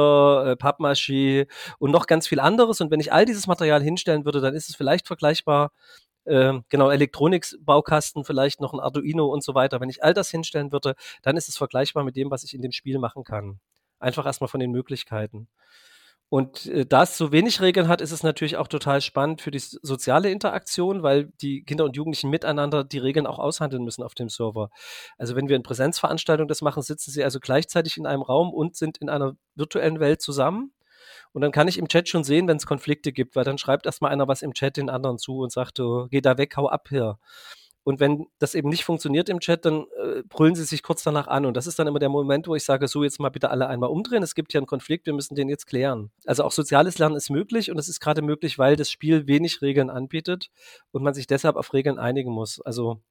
[0.48, 1.48] äh, Pappmaché
[1.78, 2.82] und noch ganz viel anderes.
[2.82, 5.72] Und wenn ich all dieses Material hinstellen würde, dann ist es vielleicht vergleichbar
[6.26, 9.82] äh, genau, Elektronikbaukasten, vielleicht noch ein Arduino und so weiter.
[9.82, 12.62] Wenn ich all das hinstellen würde, dann ist es vergleichbar mit dem, was ich in
[12.64, 13.60] dem Spiel machen kann.
[14.00, 15.48] Einfach erstmal von den Möglichkeiten.
[16.32, 19.52] Und äh, da es so wenig Regeln hat, ist es natürlich auch total spannend für
[19.52, 24.16] die soziale Interaktion, weil die Kinder und Jugendlichen miteinander die Regeln auch aushandeln müssen auf
[24.16, 24.70] dem Server.
[25.18, 28.78] Also wenn wir in Präsenzveranstaltungen das machen, sitzen sie also gleichzeitig in einem Raum und
[28.78, 30.72] sind in einer virtuellen Welt zusammen.
[31.34, 33.86] Und dann kann ich im Chat schon sehen, wenn es Konflikte gibt, weil dann schreibt
[33.86, 36.70] erstmal einer was im Chat den anderen zu und sagt, oh, geh da weg, hau
[36.70, 37.20] ab hier.
[37.84, 41.28] Und wenn das eben nicht funktioniert im Chat, dann äh, brüllen sie sich kurz danach
[41.28, 41.46] an.
[41.46, 43.68] Und das ist dann immer der Moment, wo ich sage, so jetzt mal bitte alle
[43.68, 44.22] einmal umdrehen.
[44.22, 46.12] Es gibt hier einen Konflikt, wir müssen den jetzt klären.
[46.26, 49.62] Also auch soziales Lernen ist möglich und es ist gerade möglich, weil das Spiel wenig
[49.62, 50.50] Regeln anbietet
[50.92, 52.62] und man sich deshalb auf Regeln einigen muss.
[52.62, 53.02] Also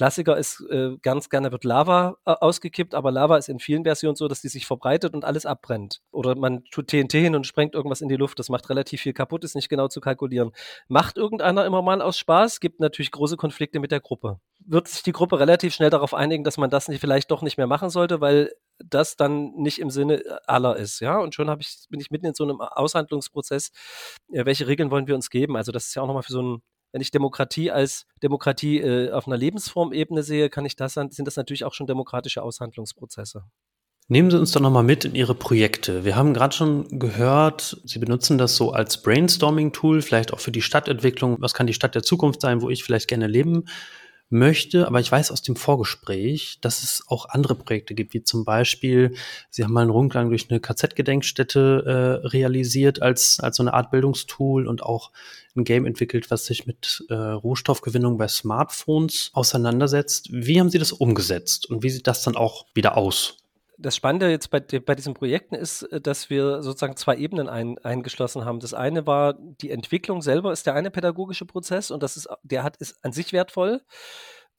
[0.00, 4.16] Klassiker ist, äh, ganz gerne wird Lava äh, ausgekippt, aber Lava ist in vielen Versionen
[4.16, 6.00] so, dass die sich verbreitet und alles abbrennt.
[6.10, 8.38] Oder man tut TNT hin und sprengt irgendwas in die Luft.
[8.38, 10.52] Das macht relativ viel kaputt, ist nicht genau zu kalkulieren.
[10.88, 14.40] Macht irgendeiner immer mal aus Spaß, gibt natürlich große Konflikte mit der Gruppe.
[14.60, 17.58] Wird sich die Gruppe relativ schnell darauf einigen, dass man das nicht, vielleicht doch nicht
[17.58, 21.18] mehr machen sollte, weil das dann nicht im Sinne aller ist, ja.
[21.18, 23.70] Und schon ich, bin ich mitten in so einem Aushandlungsprozess.
[24.32, 25.58] Äh, welche Regeln wollen wir uns geben?
[25.58, 29.12] Also das ist ja auch nochmal für so ein wenn ich Demokratie als Demokratie äh,
[29.12, 33.44] auf einer Lebensformebene sehe, kann ich das, sind das natürlich auch schon demokratische Aushandlungsprozesse.
[34.08, 36.04] Nehmen Sie uns doch nochmal mit in Ihre Projekte.
[36.04, 40.62] Wir haben gerade schon gehört, Sie benutzen das so als Brainstorming-Tool, vielleicht auch für die
[40.62, 41.36] Stadtentwicklung.
[41.38, 43.66] Was kann die Stadt der Zukunft sein, wo ich vielleicht gerne leben
[44.30, 48.44] möchte, aber ich weiß aus dem Vorgespräch, dass es auch andere Projekte gibt, wie zum
[48.44, 49.14] Beispiel,
[49.50, 53.90] Sie haben mal einen Rundgang durch eine KZ-Gedenkstätte äh, realisiert als, als so eine Art
[53.90, 55.10] Bildungstool und auch
[55.56, 60.28] ein Game entwickelt, was sich mit äh, Rohstoffgewinnung bei Smartphones auseinandersetzt.
[60.30, 63.39] Wie haben Sie das umgesetzt und wie sieht das dann auch wieder aus?
[63.80, 67.78] Das Spannende jetzt bei, bei diesen Projekten ist, äh, dass wir sozusagen zwei Ebenen ein,
[67.78, 68.60] eingeschlossen haben.
[68.60, 72.62] Das eine war, die Entwicklung selber ist der eine pädagogische Prozess und das ist, der
[72.62, 73.82] hat, ist an sich wertvoll.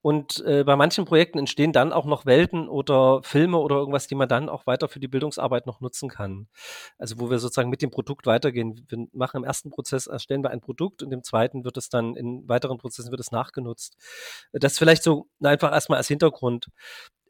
[0.04, 4.16] Und äh, bei manchen Projekten entstehen dann auch noch Welten oder Filme oder irgendwas, die
[4.16, 6.48] man dann auch weiter für die Bildungsarbeit noch nutzen kann.
[6.98, 8.84] Also wo wir sozusagen mit dem Produkt weitergehen.
[8.90, 12.16] Wir machen im ersten Prozess, erstellen wir ein Produkt und im zweiten wird es dann,
[12.16, 13.96] in weiteren Prozessen wird es nachgenutzt.
[14.54, 16.70] Das vielleicht so einfach erstmal als Hintergrund.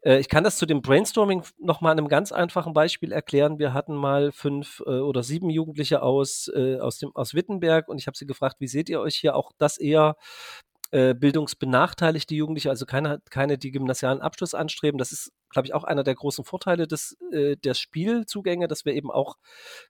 [0.02, 3.58] Äh, ich kann das zu dem Brainstorming noch mal an einem ganz einfachen Beispiel erklären.
[3.58, 7.98] Wir hatten mal fünf äh, oder sieben Jugendliche aus, äh, aus, dem, aus Wittenberg und
[7.98, 9.36] ich habe sie gefragt, wie seht ihr euch hier?
[9.36, 10.16] Auch das eher
[10.92, 14.98] äh, bildungsbenachteiligte Jugendliche, also keine, keine, die gymnasialen Abschluss anstreben.
[14.98, 18.92] Das ist, glaube ich, auch einer der großen Vorteile des, äh, der Spielzugänge, dass wir
[18.92, 19.38] eben auch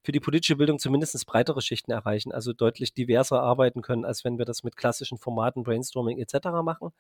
[0.05, 4.39] für die politische Bildung zumindest breitere Schichten erreichen, also deutlich diverser arbeiten können, als wenn
[4.39, 6.47] wir das mit klassischen Formaten, Brainstorming etc.
[6.63, 6.91] machen.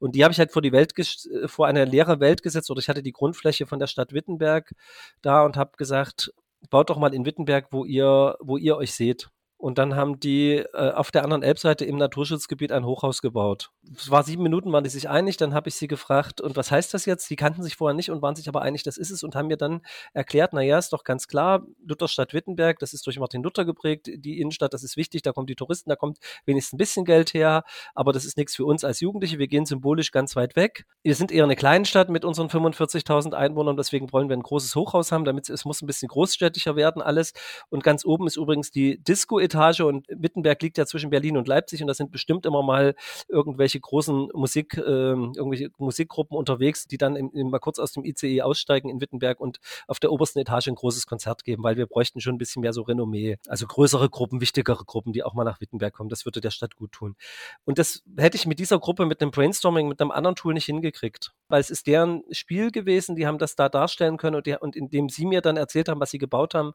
[0.00, 2.80] Und die habe ich halt vor die Welt, äh, vor eine leere Welt gesetzt, oder
[2.80, 4.74] ich hatte die Grundfläche von der Stadt Wittenberg
[5.22, 6.32] da und habe gesagt,
[6.70, 9.30] baut doch mal in Wittenberg, wo ihr, wo ihr euch seht.
[9.64, 13.70] Und dann haben die äh, auf der anderen Elbseite im Naturschutzgebiet ein Hochhaus gebaut.
[13.96, 15.38] Es war sieben Minuten, waren die sich einig.
[15.38, 17.30] Dann habe ich sie gefragt, und was heißt das jetzt?
[17.30, 19.46] Die kannten sich vorher nicht und waren sich aber einig, das ist es und haben
[19.46, 19.80] mir dann
[20.12, 24.38] erklärt, naja, ist doch ganz klar, Lutherstadt Wittenberg, das ist durch Martin Luther geprägt, die
[24.38, 27.64] Innenstadt, das ist wichtig, da kommen die Touristen, da kommt wenigstens ein bisschen Geld her,
[27.94, 29.38] aber das ist nichts für uns als Jugendliche.
[29.38, 30.84] Wir gehen symbolisch ganz weit weg.
[31.02, 34.74] Wir sind eher eine kleine Stadt mit unseren 45.000 Einwohnern, deswegen wollen wir ein großes
[34.74, 37.32] Hochhaus haben, damit es muss ein bisschen großstädtischer werden alles.
[37.70, 41.48] Und ganz oben ist übrigens die Disco-Etage Etage und Wittenberg liegt ja zwischen Berlin und
[41.48, 42.94] Leipzig und da sind bestimmt immer mal
[43.28, 48.04] irgendwelche großen Musik, äh, irgendwelche Musikgruppen unterwegs, die dann im, im, mal kurz aus dem
[48.04, 51.86] ICE aussteigen in Wittenberg und auf der obersten Etage ein großes Konzert geben, weil wir
[51.86, 53.36] bräuchten schon ein bisschen mehr so Renommee.
[53.46, 56.08] Also größere Gruppen, wichtigere Gruppen, die auch mal nach Wittenberg kommen.
[56.08, 57.16] Das würde der Stadt gut tun.
[57.64, 60.66] Und das hätte ich mit dieser Gruppe, mit einem Brainstorming, mit einem anderen Tool nicht
[60.66, 64.56] hingekriegt, weil es ist deren Spiel gewesen, die haben das da darstellen können und, die,
[64.56, 66.72] und indem sie mir dann erzählt haben, was sie gebaut haben,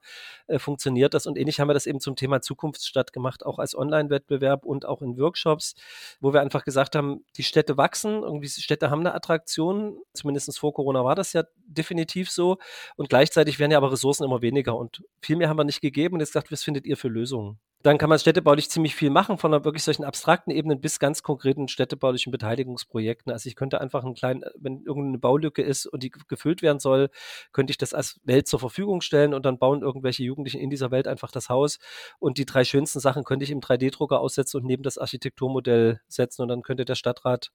[0.48, 1.28] äh, funktioniert das.
[1.28, 4.86] Und ähnlich haben wir das eben zum Thema Zukunft Zukunftsstadt gemacht, auch als Online-Wettbewerb und
[4.86, 5.76] auch in Workshops,
[6.22, 10.74] wo wir einfach gesagt haben, die Städte wachsen, irgendwie Städte haben eine Attraktion, zumindest vor
[10.74, 12.58] Corona war das ja definitiv so
[12.96, 16.16] und gleichzeitig werden ja aber Ressourcen immer weniger und viel mehr haben wir nicht gegeben
[16.16, 17.60] und jetzt gesagt, was findet ihr für Lösungen?
[17.82, 21.24] Dann kann man städtebaulich ziemlich viel machen, von einer wirklich solchen abstrakten Ebenen bis ganz
[21.24, 23.32] konkreten städtebaulichen Beteiligungsprojekten.
[23.32, 27.10] Also ich könnte einfach einen kleinen, wenn irgendeine Baulücke ist und die gefüllt werden soll,
[27.54, 30.92] könnte ich das als Welt zur Verfügung stellen und dann bauen irgendwelche Jugendlichen in dieser
[30.92, 31.80] Welt einfach das Haus.
[32.20, 36.42] Und die drei schönsten Sachen könnte ich im 3D-Drucker aussetzen und neben das Architekturmodell setzen
[36.42, 37.52] und dann könnte der Stadtrat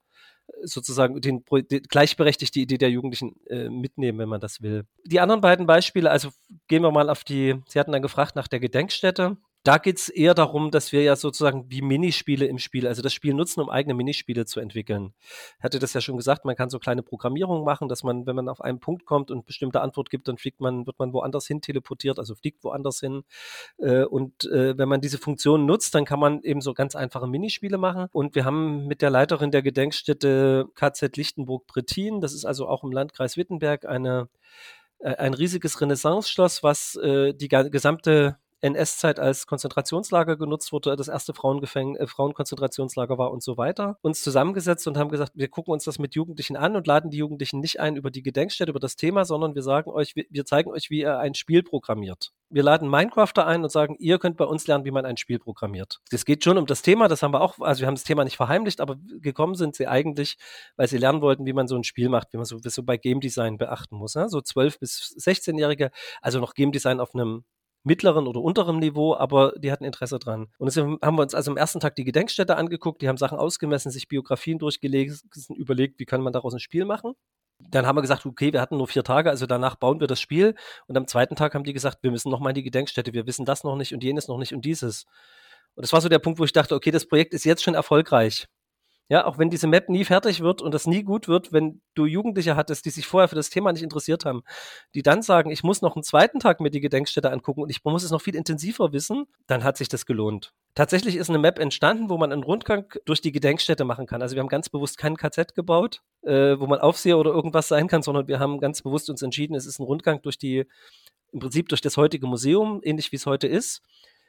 [0.47, 4.87] äh, sozusagen den, die, gleichberechtigt die Idee der Jugendlichen äh, mitnehmen, wenn man das will.
[5.05, 6.31] Die anderen beiden Beispiele, also
[6.67, 9.37] gehen wir mal auf die, Sie hatten dann gefragt nach der Gedenkstätte.
[9.64, 13.14] Da geht es eher darum, dass wir ja sozusagen wie Minispiele im Spiel, also das
[13.14, 15.14] Spiel nutzen, um eigene Minispiele zu entwickeln.
[15.59, 18.37] Ich hatte das ja schon gesagt, man kann so kleine Programmierungen machen, dass man, wenn
[18.37, 21.46] man auf einen Punkt kommt und bestimmte Antwort gibt, dann fliegt man, wird man woanders
[21.46, 23.24] hin teleportiert, also fliegt woanders hin.
[23.79, 27.27] Äh, und äh, wenn man diese Funktion nutzt, dann kann man eben so ganz einfache
[27.27, 28.09] Minispiele machen.
[28.12, 32.92] Und wir haben mit der Leiterin der Gedenkstätte KZ Lichtenburg-Brettin, das ist also auch im
[32.92, 34.29] Landkreis Wittenberg, eine,
[34.98, 41.35] äh, ein riesiges Renaissance-Schloss, was äh, die gesamte NS-Zeit als Konzentrationslager genutzt wurde, das erste
[41.35, 45.85] Frauengefäng äh, Frauenkonzentrationslager war und so weiter, uns zusammengesetzt und haben gesagt, wir gucken uns
[45.85, 48.96] das mit Jugendlichen an und laden die Jugendlichen nicht ein über die Gedenkstätte, über das
[48.96, 52.33] Thema, sondern wir sagen euch, wir, wir zeigen euch, wie ihr ein Spiel programmiert.
[52.48, 55.38] Wir laden Minecrafter ein und sagen, ihr könnt bei uns lernen, wie man ein Spiel
[55.38, 56.00] programmiert.
[56.11, 58.24] Es geht schon um das Thema, das haben wir auch, also wir haben das Thema
[58.24, 60.38] nicht verheimlicht, aber gekommen sind sie eigentlich,
[60.77, 62.96] weil sie lernen wollten, wie man so ein Spiel macht, wie man so, so bei
[62.96, 64.14] Game Design beachten muss.
[64.14, 64.29] Ne?
[64.29, 65.90] So 12- bis 16-Jährige,
[66.22, 67.44] also noch Game Design auf einem
[67.85, 70.49] mittleren oder unterem Niveau, aber die hatten Interesse dran.
[70.59, 73.38] Und deswegen haben wir uns also am ersten Tag die Gedenkstätte angeguckt, die haben Sachen
[73.38, 77.12] ausgemessen, sich Biografien durchgelesen, überlegt, wie kann man daraus ein Spiel machen.
[77.61, 80.20] Dann haben wir gesagt, okay, wir hatten nur vier Tage, also danach bauen wir das
[80.20, 80.55] Spiel.
[80.87, 83.44] Und am zweiten Tag haben die gesagt, wir müssen nochmal in die Gedenkstätte, wir wissen
[83.44, 85.05] das noch nicht und jenes noch nicht und dieses.
[85.77, 87.75] Und das war so der Punkt, wo ich dachte, okay, das Projekt ist jetzt schon
[87.75, 88.47] erfolgreich.
[89.09, 92.07] Ja, auch wenn diese Map nie fertig wird und das nie gut wird, wenn du
[92.07, 94.43] Jugendliche hattest, die sich vorher für das Thema nicht interessiert haben,
[94.95, 97.85] die dann sagen, ich muss noch einen zweiten Tag mir die Gedenkstätte angucken und ich
[97.85, 100.55] muss es noch viel intensiver wissen, dann hat sich das gelohnt.
[100.75, 104.23] Tatsächlich ist eine Map entstanden, wo man einen Rundgang durch die Gedenkstätte machen kann.
[104.23, 107.88] Also wir haben ganz bewusst kein KZ gebaut, äh, wo man Aufseher oder irgendwas sein
[107.88, 110.64] kann, sondern wir haben ganz bewusst uns entschieden, es ist ein Rundgang durch die,
[111.31, 113.83] im Prinzip durch das heutige Museum, ähnlich wie es heute ist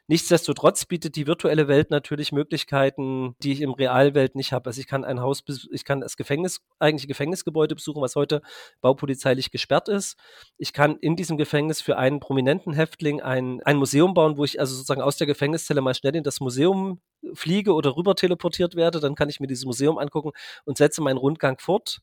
[0.08, 4.68] Nichtsdestotrotz bietet die virtuelle Welt natürlich Möglichkeiten, die ich im Realwelt nicht habe.
[4.68, 8.42] Also ich kann ein Haus, ich kann das Gefängnis, eigentliche Gefängnisgebäude besuchen, was heute
[8.82, 10.16] baupolizeilich gesperrt ist.
[10.58, 14.60] Ich kann in diesem Gefängnis für einen prominenten Häftling ein, ein Museum bauen, wo ich
[14.60, 17.02] also sozusagen aus der Gefängniszelle mal schnell in das Museum
[17.34, 19.00] fliege oder rüber teleportiert werde.
[19.00, 20.34] Dann kann ich mir dieses Museum angucken
[20.66, 22.02] und setze meinen Rundgang fort.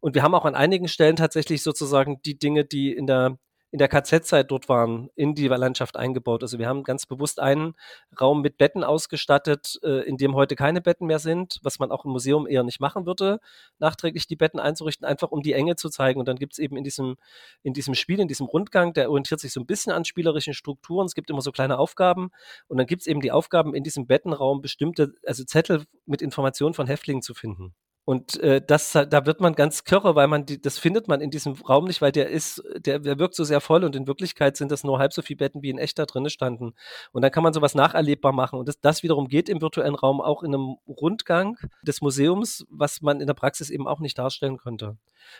[0.00, 3.38] Und wir haben auch an einigen Stellen tatsächlich sozusagen die Dinge, die in der
[3.74, 6.44] in der KZ-Zeit dort waren, in die Landschaft eingebaut.
[6.44, 7.74] Also wir haben ganz bewusst einen
[8.20, 12.04] Raum mit Betten ausgestattet, äh, in dem heute keine Betten mehr sind, was man auch
[12.04, 13.40] im Museum eher nicht machen würde,
[13.80, 16.20] nachträglich die Betten einzurichten, einfach um die Enge zu zeigen.
[16.20, 17.16] Und dann gibt es eben in diesem,
[17.64, 21.06] in diesem Spiel, in diesem Rundgang, der orientiert sich so ein bisschen an spielerischen Strukturen.
[21.06, 22.30] Es gibt immer so kleine Aufgaben
[22.68, 26.74] und dann gibt es eben die Aufgaben, in diesem Bettenraum bestimmte, also Zettel mit Informationen
[26.74, 27.74] von Häftlingen zu finden.
[28.04, 31.30] Und äh, das, da wird man ganz kirre, weil man die, das findet man in
[31.30, 34.58] diesem Raum nicht, weil der ist, der, der wirkt so sehr voll und in Wirklichkeit
[34.58, 36.74] sind das nur halb so viele Betten, wie in echt da drin standen.
[37.12, 38.58] Und dann kann man sowas nacherlebbar machen.
[38.58, 43.00] Und das, das wiederum geht im virtuellen Raum auch in einem Rundgang des Museums, was
[43.00, 44.98] man in der Praxis eben auch nicht darstellen könnte.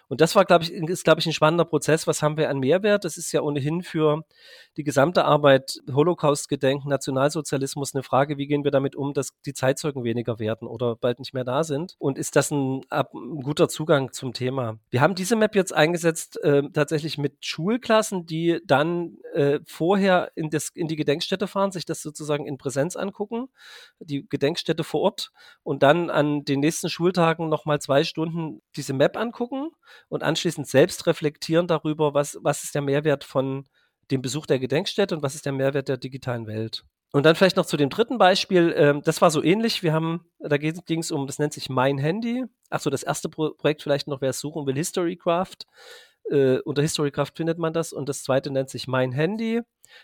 [0.09, 2.07] Und das war, glaube ich, ist, glaube ich, ein spannender Prozess.
[2.07, 3.05] Was haben wir an Mehrwert?
[3.05, 4.24] Das ist ja ohnehin für
[4.77, 10.05] die gesamte Arbeit Holocaust-Gedenken, Nationalsozialismus eine Frage, wie gehen wir damit um, dass die Zeitzeugen
[10.05, 11.94] weniger werden oder bald nicht mehr da sind?
[11.98, 14.79] Und ist das ein, ein guter Zugang zum Thema.
[14.90, 20.51] Wir haben diese Map jetzt eingesetzt äh, tatsächlich mit Schulklassen, die dann äh, vorher in,
[20.51, 23.49] das, in die Gedenkstätte fahren, sich das sozusagen in Präsenz angucken,
[23.99, 29.17] die Gedenkstätte vor Ort und dann an den nächsten Schultagen nochmal zwei Stunden diese Map
[29.17, 29.71] angucken
[30.09, 33.64] und anschließend selbst reflektieren darüber, was, was ist der Mehrwert von
[34.11, 36.85] dem Besuch der Gedenkstätte und was ist der Mehrwert der digitalen Welt.
[37.14, 38.74] Und dann vielleicht noch zu dem dritten Beispiel.
[38.77, 39.85] Ähm, das war so ähnlich.
[39.85, 42.44] Wir haben, da ging es um, das nennt sich Mein Handy.
[42.70, 45.59] Achso, das erste Pro Projekt vielleicht noch, wer es suchen will, Historycraft.
[46.29, 47.92] Äh, unter Historycraft findet man das.
[47.92, 49.61] Und das zweite nennt sich Mein Handy.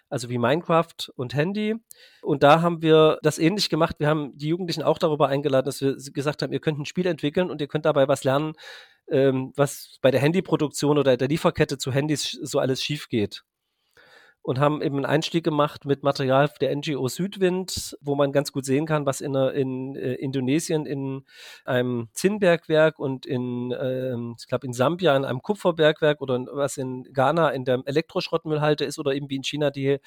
[0.08, 1.74] Also wie Minecraft und Handy.
[2.22, 3.96] Und da haben wir das ähnlich gemacht.
[3.98, 7.06] Wir haben die Jugendlichen auch darüber eingeladen, dass wir gesagt haben, ihr könnt ein Spiel
[7.06, 8.52] entwickeln und ihr könnt dabei was lernen,
[9.10, 13.42] ähm, was bei der Handyproduktion oder der Lieferkette zu Handys so alles schief geht
[14.42, 18.64] und haben eben einen Einstieg gemacht mit Material der NGO Südwind, wo man ganz gut
[18.64, 21.24] sehen kann, was in, in äh, Indonesien in
[21.64, 27.04] einem Zinnbergwerk und in, äh, ich glaube, in Sambia in einem Kupferbergwerk oder was in
[27.12, 29.98] Ghana in der Elektroschrottmüllhalte ist oder eben wie in China die,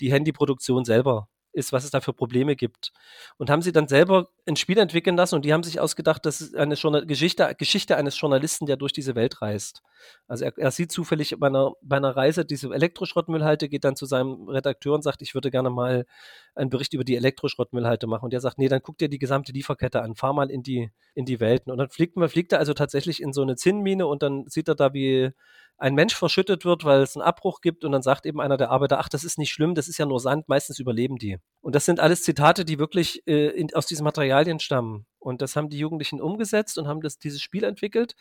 [0.00, 2.92] die Handyproduktion selber ist, was es da für Probleme gibt.
[3.36, 6.40] Und haben sie dann selber ein Spiel entwickeln lassen und die haben sich ausgedacht, das
[6.40, 9.82] ist eine Journal Geschichte, Geschichte eines Journalisten, der durch diese Welt reist.
[10.26, 14.06] Also er, er sieht zufällig bei einer, bei einer Reise diese Elektroschrottmüllhalte, geht dann zu
[14.06, 16.06] seinem Redakteur und sagt, ich würde gerne mal
[16.54, 18.24] einen Bericht über die Elektroschrottmüllhalte machen.
[18.24, 20.90] Und der sagt, nee, dann guck dir die gesamte Lieferkette an, fahr mal in die,
[21.14, 21.72] in die Welten.
[21.72, 24.68] Und dann fliegt, man, fliegt er also tatsächlich in so eine Zinnmine und dann sieht
[24.68, 25.32] er da, wie
[25.78, 28.70] ein Mensch verschüttet wird, weil es einen Abbruch gibt und dann sagt eben einer der
[28.70, 31.38] Arbeiter, ach, das ist nicht schlimm, das ist ja nur Sand, meistens überleben die.
[31.60, 35.06] Und das sind alles Zitate, die wirklich äh, in, aus diesen Materialien stammen.
[35.18, 38.14] Und das haben die Jugendlichen umgesetzt und haben das, dieses Spiel entwickelt.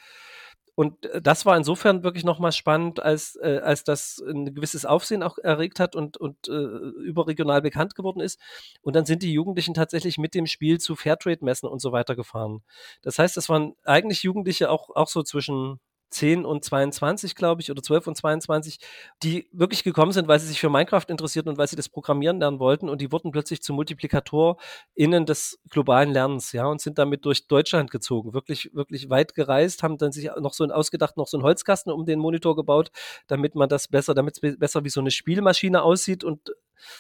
[0.75, 5.23] Und äh, das war insofern wirklich nochmal spannend, als, äh, als das ein gewisses Aufsehen
[5.23, 8.39] auch erregt hat und, und äh, überregional bekannt geworden ist.
[8.81, 12.63] Und dann sind die Jugendlichen tatsächlich mit dem Spiel zu Fairtrade-Messen und so weiter gefahren.
[13.01, 17.71] Das heißt, das waren eigentlich Jugendliche auch, auch so zwischen 10 und 22, glaube ich,
[17.71, 18.79] oder 12 und 22,
[19.23, 22.39] die wirklich gekommen sind, weil sie sich für Minecraft interessierten und weil sie das Programmieren
[22.39, 22.89] lernen wollten.
[22.89, 27.91] Und die wurden plötzlich zu MultiplikatorInnen des globalen Lernens, ja, und sind damit durch Deutschland
[27.91, 31.43] gezogen, wirklich, wirklich weit gereist, haben dann sich noch so ein ausgedacht, noch so einen
[31.43, 32.91] Holzkasten um den Monitor gebaut,
[33.27, 36.51] damit man das besser, damit es besser wie so eine Spielmaschine aussieht und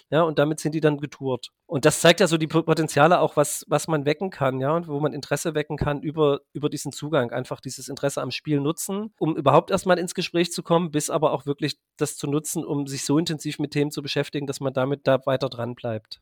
[0.09, 1.49] ja, und damit sind die dann getourt.
[1.65, 4.87] Und das zeigt ja so die Potenziale auch, was, was man wecken kann, ja, und
[4.87, 7.31] wo man Interesse wecken kann über, über diesen Zugang.
[7.31, 11.33] Einfach dieses Interesse am Spiel nutzen, um überhaupt erstmal ins Gespräch zu kommen, bis aber
[11.33, 14.73] auch wirklich das zu nutzen, um sich so intensiv mit Themen zu beschäftigen, dass man
[14.73, 16.21] damit da weiter dran bleibt.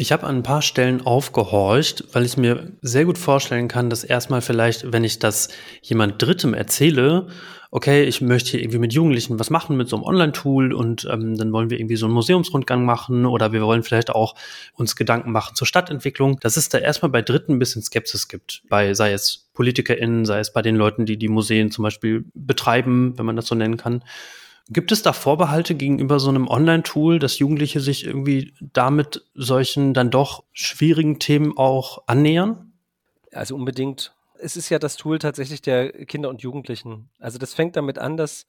[0.00, 4.04] Ich habe an ein paar Stellen aufgehorcht, weil ich mir sehr gut vorstellen kann, dass
[4.04, 5.48] erstmal vielleicht, wenn ich das
[5.82, 7.26] jemand Drittem erzähle,
[7.72, 11.36] okay, ich möchte hier irgendwie mit Jugendlichen was machen mit so einem Online-Tool und ähm,
[11.36, 14.36] dann wollen wir irgendwie so einen Museumsrundgang machen oder wir wollen vielleicht auch
[14.74, 18.62] uns Gedanken machen zur Stadtentwicklung, dass es da erstmal bei Dritten ein bisschen Skepsis gibt,
[18.68, 23.18] bei sei es PolitikerInnen, sei es bei den Leuten, die die Museen zum Beispiel betreiben,
[23.18, 24.04] wenn man das so nennen kann.
[24.70, 30.10] Gibt es da Vorbehalte gegenüber so einem Online-Tool, dass Jugendliche sich irgendwie damit solchen dann
[30.10, 32.72] doch schwierigen Themen auch annähern?
[33.32, 34.14] Also unbedingt.
[34.40, 37.08] Es ist ja das Tool tatsächlich der Kinder und Jugendlichen.
[37.18, 38.46] Also das fängt damit an, dass,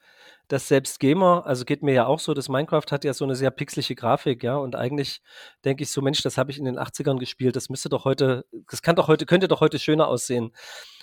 [0.50, 3.36] dass selbst Gamer, also geht mir ja auch so, das Minecraft hat ja so eine
[3.36, 5.22] sehr pixelige Grafik, ja, und eigentlich
[5.66, 8.46] denke ich so, Mensch, das habe ich in den 80ern gespielt, das müsste doch heute,
[8.70, 10.52] das kann doch heute, könnte doch heute schöner aussehen.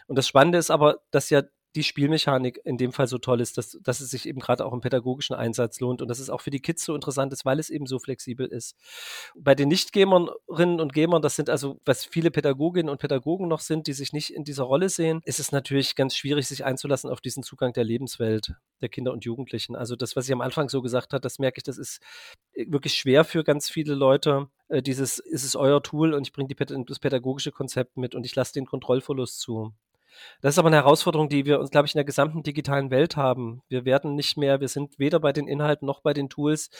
[0.06, 1.42] Und das Spannende ist aber, dass ja
[1.76, 4.72] die Spielmechanik in dem Fall so toll ist, dass, dass es sich eben gerade auch
[4.72, 7.58] im pädagogischen Einsatz lohnt und dass es auch für die Kids so interessant ist, weil
[7.58, 8.76] es eben so flexibel ist.
[9.36, 13.86] Bei den Nicht-Gamerinnen und Gamern, das sind also, was viele Pädagoginnen und Pädagogen noch sind,
[13.86, 17.20] die sich nicht in dieser Rolle sehen, ist es natürlich ganz schwierig, sich einzulassen auf
[17.20, 19.76] diesen Zugang der Lebenswelt der Kinder und Jugendlichen.
[19.76, 22.00] Also das, was ich am Anfang so gesagt habe, das merke ich, das ist
[22.54, 24.48] äh, wirklich schwer für ganz viele Leute.
[24.68, 26.54] Äh, dieses, ist es euer Tool und ich bringe
[26.86, 29.74] das pädagogische Konzept mit und ich lasse den Kontrollverlust zu.
[30.40, 33.16] Das ist aber eine Herausforderung, die wir uns, glaube ich, in der gesamten digitalen Welt
[33.16, 33.62] haben.
[33.68, 36.70] Wir werden nicht mehr, wir sind weder bei den Inhalten noch bei den Tools,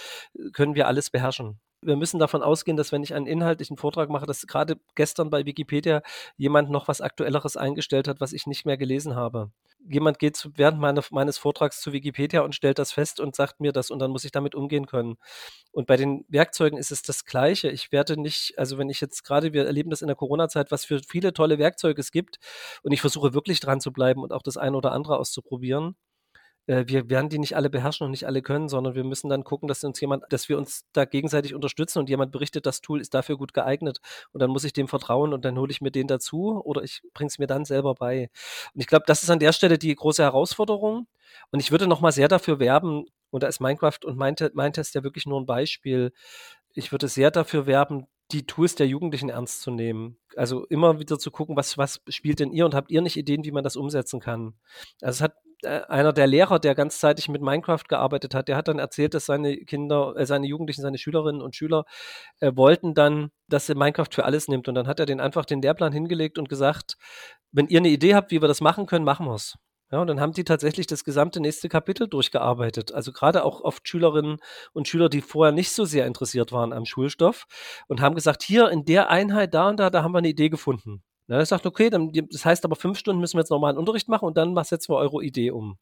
[0.53, 4.27] können wir alles beherrschen wir müssen davon ausgehen, dass wenn ich einen inhaltlichen Vortrag mache,
[4.27, 6.03] dass gerade gestern bei Wikipedia
[6.37, 9.51] jemand noch was Aktuelleres eingestellt hat, was ich nicht mehr gelesen habe.
[9.89, 13.61] Jemand geht zu, während meine, meines Vortrags zu Wikipedia und stellt das fest und sagt
[13.61, 15.17] mir das und dann muss ich damit umgehen können.
[15.73, 17.71] Und bei den Werkzeugen ist es das Gleiche.
[17.71, 20.85] Ich werde nicht, also wenn ich jetzt gerade, wir erleben das in der Corona-Zeit, was
[20.85, 22.39] für viele tolle Werkzeuge es gibt
[22.83, 25.97] und ich versuche wirklich dran zu bleiben und auch das eine oder andere auszuprobieren
[26.67, 29.69] wir werden die nicht alle beherrschen und nicht alle können, sondern wir müssen dann gucken,
[29.69, 33.15] dass uns jemand, dass wir uns da gegenseitig unterstützen und jemand berichtet, das Tool ist
[33.15, 34.01] dafür gut geeignet
[34.33, 37.03] und dann muss ich dem vertrauen und dann hole ich mir den dazu oder ich
[37.15, 38.31] bringe es mir dann selber bei.
[38.75, 41.07] Und ich glaube, das ist an der Stelle die große Herausforderung
[41.51, 45.27] und ich würde nochmal sehr dafür werben, und da ist Minecraft und Mindtest ja wirklich
[45.27, 46.13] nur ein Beispiel,
[46.75, 50.19] ich würde sehr dafür werben, die Tools der Jugendlichen ernst zu nehmen.
[50.37, 53.45] Also immer wieder zu gucken, was, was spielt denn ihr und habt ihr nicht Ideen,
[53.45, 54.55] wie man das umsetzen kann?
[55.01, 58.69] Also es hat äh, einer der Lehrer, der ganzzeitig mit Minecraft gearbeitet hat, der hat
[58.69, 61.85] dann erzählt, dass seine Kinder, äh, seine Jugendlichen, seine Schülerinnen und Schüler
[62.41, 64.69] äh, wollten dann, dass er Minecraft für alles nimmt.
[64.69, 66.97] Und dann hat er den einfach den Lehrplan hingelegt und gesagt,
[67.53, 69.57] wenn ihr eine Idee habt, wie wir das machen können, machen wir es.
[69.93, 72.93] Ja, und dann haben die tatsächlich das gesamte nächste Kapitel durchgearbeitet.
[72.93, 74.39] Also gerade auch oft Schülerinnen
[74.73, 77.47] und Schüler, die vorher nicht so sehr interessiert waren am Schulstoff
[77.87, 80.49] und haben gesagt, hier in der Einheit, da und da, da haben wir eine Idee
[80.49, 81.05] gefunden.
[81.29, 84.09] Na, er sagt, okay, dann, das heißt aber fünf Stunden müssen wir jetzt normalen Unterricht
[84.09, 85.77] machen und dann setzen wir eure Idee um.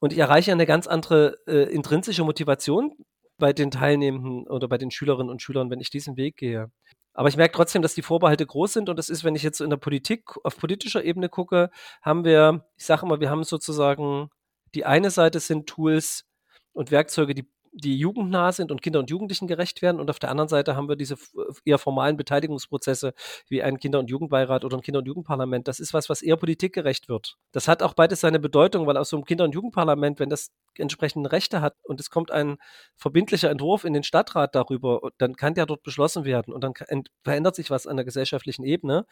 [0.00, 2.94] Und ich erreiche eine ganz andere äh, intrinsische Motivation
[3.38, 6.70] bei den Teilnehmenden oder bei den Schülerinnen und Schülern, wenn ich diesen Weg gehe.
[7.14, 9.60] Aber ich merke trotzdem, dass die Vorbehalte groß sind und das ist, wenn ich jetzt
[9.60, 11.70] in der Politik, auf politischer Ebene gucke,
[12.02, 14.30] haben wir, ich sage immer, wir haben sozusagen,
[14.74, 16.24] die eine Seite sind Tools
[16.72, 20.00] und Werkzeuge, die die jugendnah sind und Kinder und Jugendlichen gerecht werden.
[20.00, 21.16] Und auf der anderen Seite haben wir diese
[21.64, 23.14] eher formalen Beteiligungsprozesse
[23.48, 25.68] wie ein Kinder- und Jugendbeirat oder ein Kinder- und Jugendparlament.
[25.68, 27.36] Das ist was, was eher politikgerecht wird.
[27.52, 30.50] Das hat auch beides seine Bedeutung, weil aus so einem Kinder- und Jugendparlament, wenn das
[30.76, 32.56] entsprechende Rechte hat und es kommt ein
[32.96, 36.74] verbindlicher Entwurf in den Stadtrat darüber, dann kann der dort beschlossen werden und dann
[37.22, 39.06] verändert sich was an der gesellschaftlichen Ebene.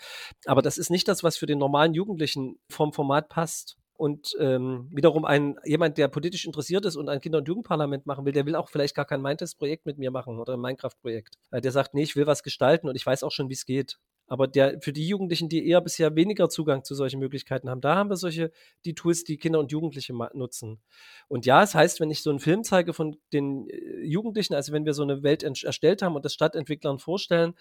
[0.46, 3.76] Aber das ist nicht das, was für den normalen Jugendlichen vom Format passt.
[3.98, 8.24] Und ähm, wiederum ein jemand, der politisch interessiert ist und ein Kinder- und Jugendparlament machen
[8.24, 11.34] will, der will auch vielleicht gar kein Mindtest-Projekt mit mir machen oder ein Minecraft-Projekt.
[11.50, 13.66] Äh, der sagt, nee, ich will was gestalten und ich weiß auch schon, wie es
[13.66, 13.98] geht.
[14.28, 17.96] Aber der, für die Jugendlichen, die eher bisher weniger Zugang zu solchen Möglichkeiten haben, da
[17.96, 18.52] haben wir solche,
[18.84, 20.80] die Tools, die Kinder und Jugendliche nutzen.
[21.28, 24.72] Und ja, es heißt, wenn ich so einen Film zeige von den äh, Jugendlichen, also
[24.72, 27.54] wenn wir so eine Welt erstellt haben und das Stadtentwicklern vorstellen,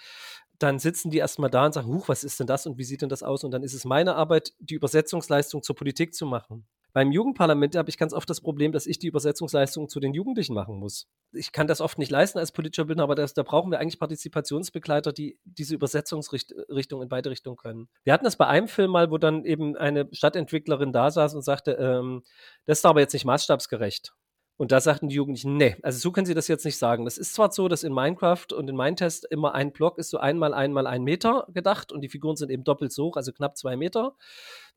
[0.60, 3.02] dann sitzen die erstmal da und sagen, huch, was ist denn das und wie sieht
[3.02, 3.44] denn das aus?
[3.44, 6.68] Und dann ist es meine Arbeit, die Übersetzungsleistung zur Politik zu machen.
[6.98, 10.56] Beim Jugendparlament habe ich ganz oft das Problem, dass ich die Übersetzungsleistung zu den Jugendlichen
[10.56, 11.06] machen muss.
[11.32, 14.00] Ich kann das oft nicht leisten als politischer Bildner, aber das, da brauchen wir eigentlich
[14.00, 17.88] Partizipationsbegleiter, die diese Übersetzungsrichtung in beide Richtungen können.
[18.04, 21.44] Wir hatten das bei einem Film mal, wo dann eben eine Stadtentwicklerin da saß und
[21.44, 22.24] sagte, ähm,
[22.66, 24.16] das ist aber jetzt nicht maßstabsgerecht.
[24.58, 27.06] Und da sagten die Jugendlichen, nee, also so können sie das jetzt nicht sagen.
[27.06, 30.18] Das ist zwar so, dass in Minecraft und in Mindtest immer ein Block ist so
[30.18, 33.56] einmal einmal ein Meter gedacht und die Figuren sind eben doppelt so hoch, also knapp
[33.56, 34.16] zwei Meter.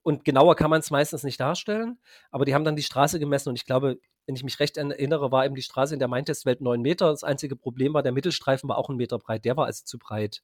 [0.03, 1.99] Und genauer kann man es meistens nicht darstellen,
[2.31, 5.33] aber die haben dann die Straße gemessen und ich glaube, wenn ich mich recht erinnere,
[5.33, 7.11] war eben die Straße in der Mindtest-Welt neun Meter.
[7.11, 9.99] Das einzige Problem war, der Mittelstreifen war auch ein Meter breit, der war also zu
[9.99, 10.43] breit.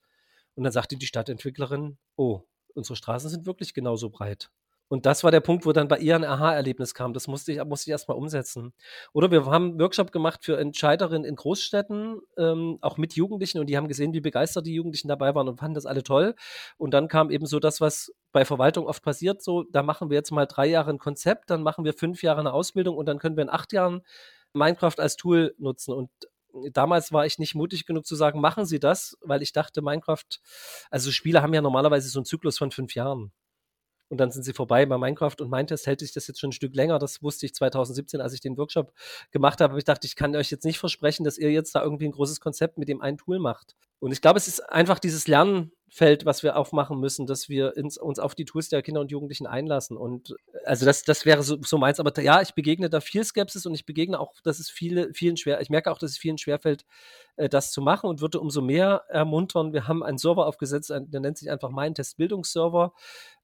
[0.55, 2.41] Und dann sagte die Stadtentwicklerin, oh,
[2.75, 4.51] unsere Straßen sind wirklich genauso breit.
[4.89, 7.13] Und das war der Punkt, wo dann bei ihr ein Aha-Erlebnis kam.
[7.13, 8.73] Das musste ich, musste ich erstmal umsetzen.
[9.13, 13.67] Oder wir haben einen Workshop gemacht für Entscheiderinnen in Großstädten, ähm, auch mit Jugendlichen, und
[13.67, 16.37] die haben gesehen, wie begeistert die Jugendlichen dabei waren und fanden das alle toll.
[16.77, 20.17] Und dann kam eben so das, was bei Verwaltung oft passiert, so, da machen wir
[20.17, 23.19] jetzt mal drei Jahre ein Konzept, dann machen wir fünf Jahre eine Ausbildung und dann
[23.19, 24.03] können wir in acht Jahren
[24.53, 25.95] Minecraft als Tool nutzen.
[25.95, 26.11] Und
[26.73, 30.25] damals war ich nicht mutig genug zu sagen, machen Sie das, weil ich dachte, Minecraft,
[30.91, 33.33] also Spiele haben ja normalerweise so einen Zyklus von fünf Jahren
[34.09, 36.53] und dann sind sie vorbei bei Minecraft und Mindtest hält sich das jetzt schon ein
[36.53, 36.99] Stück länger.
[36.99, 38.93] Das wusste ich 2017, als ich den Workshop
[39.33, 39.73] gemacht habe.
[39.73, 42.13] Aber ich dachte, ich kann euch jetzt nicht versprechen, dass ihr jetzt da irgendwie ein
[42.13, 43.75] großes Konzept mit dem einen Tool macht.
[43.99, 45.27] Und ich glaube, es ist einfach dieses
[45.97, 49.11] Lernfeld, was wir aufmachen müssen, dass wir ins, uns auf die Tools der Kinder und
[49.11, 49.97] Jugendlichen einlassen.
[49.97, 52.01] Und also das, das wäre so, so meins.
[52.01, 55.37] Aber ja, ich begegne da viel Skepsis und ich begegne auch, dass es viele, vielen
[55.37, 56.85] schwer, ich merke auch, dass es vielen schwerfällt,
[57.37, 59.73] äh, das zu machen und würde umso mehr ermuntern.
[59.73, 62.93] Wir haben einen Server aufgesetzt, der nennt sich einfach Mein Test Bildungsserver.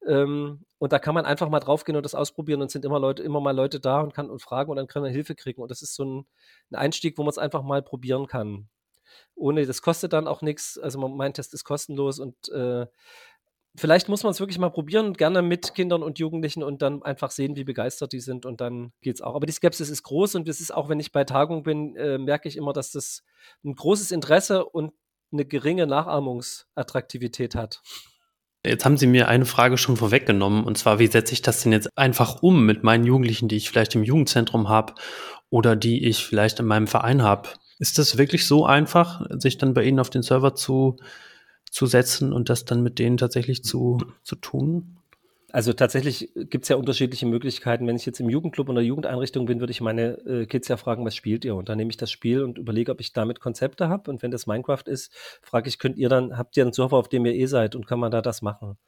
[0.06, 3.22] Ähm, und da kann man einfach mal draufgehen und das ausprobieren und sind immer Leute,
[3.22, 5.62] immer mal Leute da und kann und fragen und dann kann man Hilfe kriegen.
[5.62, 6.26] Und das ist so ein,
[6.70, 8.68] ein Einstieg, wo man es einfach mal probieren kann
[9.34, 10.78] ohne, das kostet dann auch nichts.
[10.78, 12.86] Also mein Test ist kostenlos und äh,
[13.76, 17.30] vielleicht muss man es wirklich mal probieren, gerne mit Kindern und Jugendlichen und dann einfach
[17.30, 19.34] sehen, wie begeistert die sind und dann geht es auch.
[19.34, 22.18] Aber die Skepsis ist groß und es ist auch, wenn ich bei Tagung bin, äh,
[22.18, 23.24] merke ich immer, dass das
[23.64, 24.92] ein großes Interesse und
[25.32, 27.82] eine geringe Nachahmungsattraktivität hat.
[28.64, 31.72] Jetzt haben Sie mir eine Frage schon vorweggenommen, und zwar, wie setze ich das denn
[31.72, 34.94] jetzt einfach um mit meinen Jugendlichen, die ich vielleicht im Jugendzentrum habe
[35.50, 37.48] oder die ich vielleicht in meinem Verein habe?
[37.78, 40.96] Ist das wirklich so einfach, sich dann bei Ihnen auf den Server zu,
[41.70, 44.98] zu setzen und das dann mit denen tatsächlich zu, zu tun?
[45.52, 47.86] Also tatsächlich gibt es ja unterschiedliche Möglichkeiten.
[47.86, 51.04] Wenn ich jetzt im Jugendclub oder Jugendeinrichtung bin, würde ich meine äh, Kids ja fragen,
[51.04, 51.54] was spielt ihr?
[51.54, 54.10] Und dann nehme ich das Spiel und überlege, ob ich damit Konzepte habe.
[54.10, 57.10] Und wenn das Minecraft ist, frage ich, könnt ihr dann, habt ihr einen Server, auf
[57.10, 58.78] dem ihr eh seid und kann man da das machen?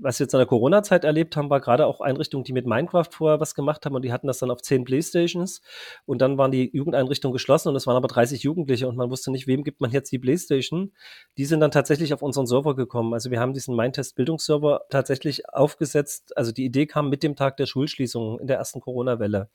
[0.00, 3.08] Was wir jetzt in der Corona-Zeit erlebt haben, war gerade auch Einrichtungen, die mit Minecraft
[3.10, 5.60] vorher was gemacht haben und die hatten das dann auf zehn Playstations
[6.06, 9.30] und dann waren die Jugendeinrichtungen geschlossen und es waren aber 30 Jugendliche und man wusste
[9.30, 10.92] nicht, wem gibt man jetzt die Playstation.
[11.38, 13.14] Die sind dann tatsächlich auf unseren Server gekommen.
[13.14, 16.36] Also wir haben diesen Mindtest-Bildungsserver tatsächlich aufgesetzt.
[16.36, 19.48] Also die Idee kam mit dem Tag der Schulschließung in der ersten Corona-Welle.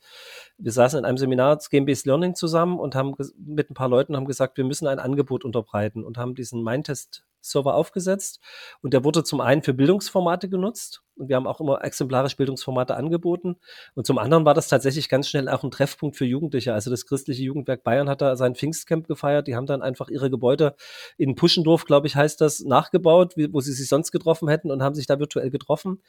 [0.58, 4.26] Wir saßen in einem Seminar Game-Based Learning zusammen und haben mit ein paar Leuten haben
[4.26, 8.40] gesagt, wir müssen ein Angebot unterbreiten und haben diesen Mindtest Server aufgesetzt.
[8.82, 12.96] Und der wurde zum einen für Bildungsformate genutzt und wir haben auch immer exemplarisch Bildungsformate
[12.96, 13.56] angeboten
[13.94, 16.74] und zum anderen war das tatsächlich ganz schnell auch ein Treffpunkt für Jugendliche.
[16.74, 20.30] Also das christliche Jugendwerk Bayern hat da sein Pfingstcamp gefeiert, die haben dann einfach ihre
[20.30, 20.74] Gebäude
[21.16, 24.94] in Puschendorf, glaube ich, heißt das, nachgebaut, wo sie sich sonst getroffen hätten und haben
[24.94, 26.02] sich da virtuell getroffen.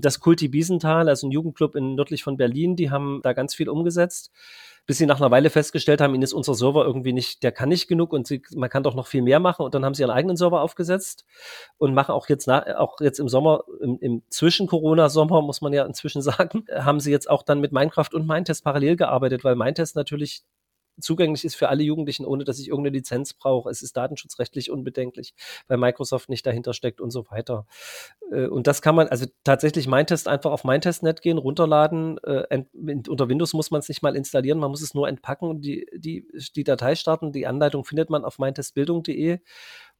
[0.00, 3.68] Das Kulti Biesenthal, also ein Jugendclub in nördlich von Berlin, die haben da ganz viel
[3.68, 4.30] umgesetzt
[4.86, 7.68] bis sie nach einer Weile festgestellt haben, ihnen ist unser Server irgendwie nicht, der kann
[7.68, 10.02] nicht genug und sie, man kann doch noch viel mehr machen und dann haben sie
[10.02, 11.26] ihren eigenen Server aufgesetzt
[11.78, 15.84] und machen auch jetzt nach, auch jetzt im Sommer, im, im Zwischen-Corona-Sommer, muss man ja
[15.84, 19.96] inzwischen sagen, haben sie jetzt auch dann mit Minecraft und Mindtest parallel gearbeitet, weil Mindtest
[19.96, 20.44] natürlich
[21.00, 23.70] zugänglich ist für alle Jugendlichen, ohne dass ich irgendeine Lizenz brauche.
[23.70, 25.34] Es ist datenschutzrechtlich unbedenklich,
[25.66, 27.66] weil Microsoft nicht dahinter steckt und so weiter.
[28.30, 32.18] Äh, und das kann man, also tatsächlich Mindtest einfach auf Mindtest.net gehen, runterladen.
[32.18, 32.64] Äh,
[33.08, 35.86] unter Windows muss man es nicht mal installieren, man muss es nur entpacken und die,
[35.94, 37.32] die, die Datei starten.
[37.32, 39.40] Die Anleitung findet man auf mindtestbildung.de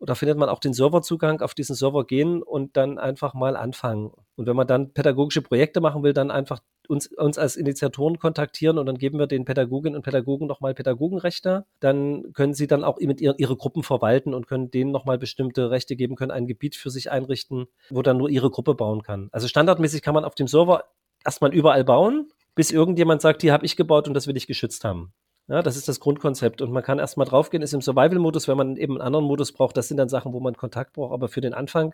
[0.01, 4.11] oder findet man auch den Serverzugang, auf diesen Server gehen und dann einfach mal anfangen.
[4.35, 8.79] Und wenn man dann pädagogische Projekte machen will, dann einfach uns, uns als Initiatoren kontaktieren
[8.79, 11.67] und dann geben wir den Pädagoginnen und Pädagogen nochmal Pädagogenrechte.
[11.79, 15.71] Dann können sie dann auch mit ihr, ihre Gruppen verwalten und können denen nochmal bestimmte
[15.71, 19.29] Rechte geben, können ein Gebiet für sich einrichten, wo dann nur ihre Gruppe bauen kann.
[19.33, 20.85] Also standardmäßig kann man auf dem Server
[21.25, 24.83] erstmal überall bauen, bis irgendjemand sagt, hier habe ich gebaut und das will ich geschützt
[24.85, 25.13] haben.
[25.51, 26.63] Ja, das ist das Grundkonzept.
[26.63, 29.77] Und man kann erstmal draufgehen, ist im Survival-Modus, wenn man eben einen anderen Modus braucht.
[29.77, 31.13] Das sind dann Sachen, wo man Kontakt braucht.
[31.13, 31.93] Aber für den Anfang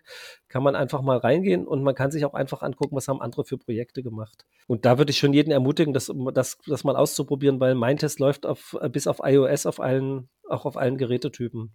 [0.50, 3.46] kann man einfach mal reingehen und man kann sich auch einfach angucken, was haben andere
[3.46, 4.44] für Projekte gemacht.
[4.66, 8.20] Und da würde ich schon jeden ermutigen, das, das, das mal auszuprobieren, weil mein Test
[8.20, 11.74] läuft auf, bis auf iOS auf allen, auch auf allen Gerätetypen.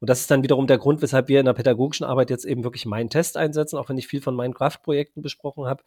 [0.00, 2.64] Und das ist dann wiederum der Grund, weshalb wir in der pädagogischen Arbeit jetzt eben
[2.64, 5.82] wirklich meinen Test einsetzen, auch wenn ich viel von Minecraft-Projekten besprochen habe,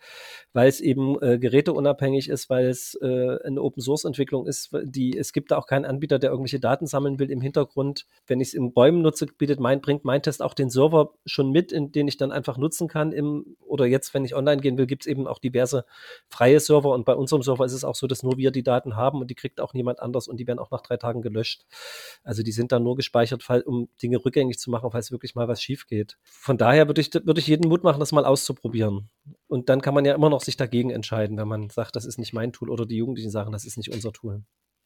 [0.52, 5.52] weil es eben äh, geräteunabhängig ist, weil es äh, eine Open-Source-Entwicklung ist, die es gibt
[5.52, 8.08] da auch keinen Anbieter, der irgendwelche Daten sammeln will im Hintergrund.
[8.26, 11.52] Wenn ich es in Bäumen nutze, bietet mein, bringt mein Test auch den Server schon
[11.52, 13.12] mit, in den ich dann einfach nutzen kann.
[13.12, 15.86] Im, oder jetzt, wenn ich online gehen will, gibt es eben auch diverse
[16.30, 18.96] freie Server und bei unserem Server ist es auch so, dass nur wir die Daten
[18.96, 21.66] haben und die kriegt auch niemand anders und die werden auch nach drei Tagen gelöscht.
[22.24, 25.62] Also die sind dann nur gespeichert, um Dinge rückgängig zu machen, falls wirklich mal was
[25.62, 26.18] schief geht.
[26.24, 29.10] Von daher würde ich, würde ich jeden Mut machen, das mal auszuprobieren.
[29.48, 32.18] Und dann kann man ja immer noch sich dagegen entscheiden, wenn man sagt, das ist
[32.18, 34.44] nicht mein Tool oder die Jugendlichen sagen, das ist nicht unser Tool.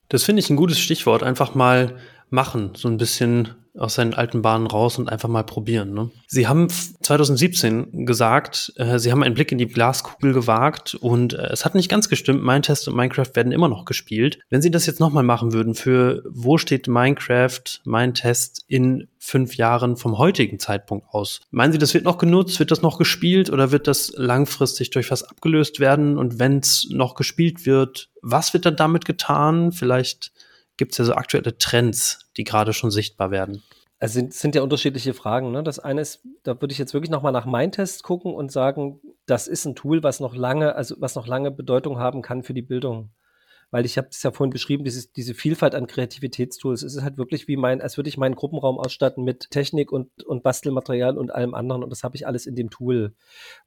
[0.10, 1.24] Das finde ich ein gutes Stichwort.
[1.24, 1.98] Einfach mal
[2.34, 5.94] machen, so ein bisschen aus seinen alten Bahnen raus und einfach mal probieren.
[5.94, 6.12] Ne?
[6.28, 11.48] Sie haben 2017 gesagt, äh, Sie haben einen Blick in die Glaskugel gewagt und äh,
[11.52, 12.44] es hat nicht ganz gestimmt.
[12.44, 14.40] Mein Test und Minecraft werden immer noch gespielt.
[14.50, 19.56] Wenn Sie das jetzt nochmal machen würden, für wo steht Minecraft, mein Test in fünf
[19.56, 21.42] Jahren vom heutigen Zeitpunkt aus?
[21.50, 25.10] Meinen Sie, das wird noch genutzt, wird das noch gespielt oder wird das langfristig durch
[25.10, 26.20] was abgelöst werden?
[26.20, 29.72] Und wenn es noch gespielt wird, was wird dann damit getan?
[29.72, 30.32] Vielleicht
[30.78, 33.64] gibt es ja so aktuelle Trends, die gerade schon sichtbar werden?
[34.00, 35.52] Es sind, sind ja unterschiedliche Fragen.
[35.52, 35.64] Ne?
[35.64, 39.48] Das eine ist, da würde ich jetzt wirklich nochmal nach Mindtest gucken und sagen, das
[39.48, 42.62] ist ein Tool, was noch lange, also was noch lange Bedeutung haben kann für die
[42.62, 43.12] Bildung
[43.74, 46.84] weil ich habe es ja vorhin beschrieben, dieses, diese Vielfalt an Kreativitätstools.
[46.84, 50.12] Es ist halt wirklich wie mein, als würde ich meinen Gruppenraum ausstatten mit Technik und,
[50.26, 53.16] und Bastelmaterial und allem anderen und das habe ich alles in dem Tool.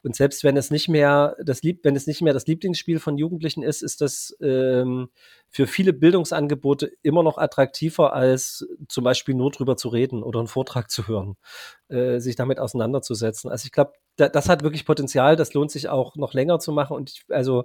[0.04, 3.18] Und selbst wenn es nicht mehr das Lieb, wenn es nicht mehr das Lieblingsspiel von
[3.18, 5.08] Jugendlichen ist, ist das ähm,
[5.56, 10.48] für viele Bildungsangebote immer noch attraktiver, als zum Beispiel nur drüber zu reden oder einen
[10.48, 11.36] Vortrag zu hören,
[11.88, 13.50] äh, sich damit auseinanderzusetzen.
[13.50, 16.72] Also ich glaube, da, das hat wirklich Potenzial, das lohnt sich auch noch länger zu
[16.72, 16.94] machen.
[16.94, 17.64] Und ich, also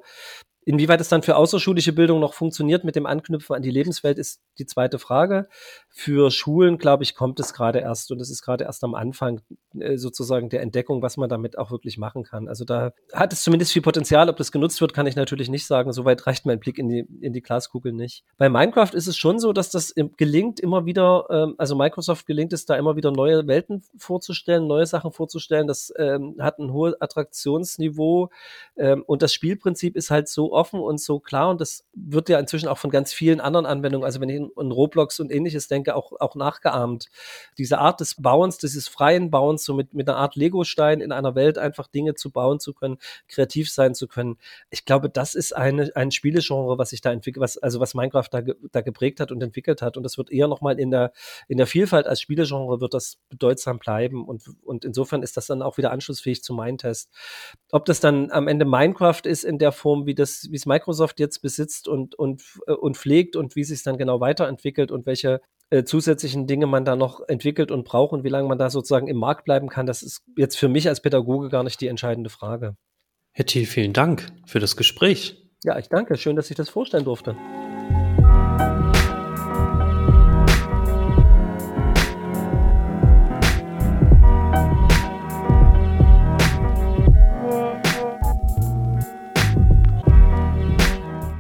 [0.63, 4.41] Inwieweit es dann für außerschulische Bildung noch funktioniert mit dem Anknüpfen an die Lebenswelt, ist
[4.59, 5.47] die zweite Frage.
[5.89, 9.41] Für Schulen, glaube ich, kommt es gerade erst und es ist gerade erst am Anfang
[9.79, 12.47] äh, sozusagen der Entdeckung, was man damit auch wirklich machen kann.
[12.47, 14.29] Also da hat es zumindest viel Potenzial.
[14.29, 15.93] Ob das genutzt wird, kann ich natürlich nicht sagen.
[15.93, 18.23] Soweit reicht mein Blick in die, in die Glaskugel nicht.
[18.37, 22.53] Bei Minecraft ist es schon so, dass das gelingt, immer wieder, ähm, also Microsoft gelingt
[22.53, 25.65] es da immer wieder neue Welten vorzustellen, neue Sachen vorzustellen.
[25.65, 28.29] Das ähm, hat ein hohes Attraktionsniveau
[28.77, 32.39] ähm, und das Spielprinzip ist halt so offen und so klar und das wird ja
[32.39, 35.95] inzwischen auch von ganz vielen anderen Anwendungen, also wenn ich an Roblox und ähnliches denke,
[35.95, 37.07] auch, auch nachgeahmt.
[37.57, 41.35] Diese Art des Bauens, dieses freien Bauens, so mit, mit einer Art Lego-Stein in einer
[41.35, 42.97] Welt einfach Dinge zu bauen zu können,
[43.27, 44.37] kreativ sein zu können.
[44.69, 48.27] Ich glaube, das ist eine, ein Spielegenre, was sich da entwickelt, was, also was Minecraft
[48.31, 48.41] da,
[48.71, 51.11] da geprägt hat und entwickelt hat und das wird eher nochmal in der,
[51.47, 55.61] in der Vielfalt als Spielegenre wird das bedeutsam bleiben und, und insofern ist das dann
[55.61, 57.09] auch wieder anschlussfähig zu Mindtest.
[57.71, 61.19] Ob das dann am Ende Minecraft ist in der Form, wie das wie es Microsoft
[61.19, 65.05] jetzt besitzt und, und, äh, und pflegt und wie sich es dann genau weiterentwickelt und
[65.05, 68.69] welche äh, zusätzlichen Dinge man da noch entwickelt und braucht und wie lange man da
[68.69, 71.87] sozusagen im Markt bleiben kann, das ist jetzt für mich als Pädagoge gar nicht die
[71.87, 72.75] entscheidende Frage.
[73.31, 75.37] Herr Thiel, vielen Dank für das Gespräch.
[75.63, 76.17] Ja, ich danke.
[76.17, 77.35] Schön, dass ich das vorstellen durfte.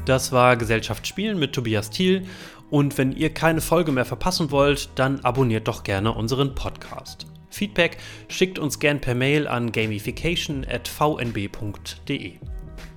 [0.05, 2.23] Das war Gesellschaftsspielen mit Tobias Thiel.
[2.69, 7.25] Und wenn ihr keine Folge mehr verpassen wollt, dann abonniert doch gerne unseren Podcast.
[7.49, 7.97] Feedback
[8.29, 12.33] schickt uns gern per Mail an gamification.vnb.de.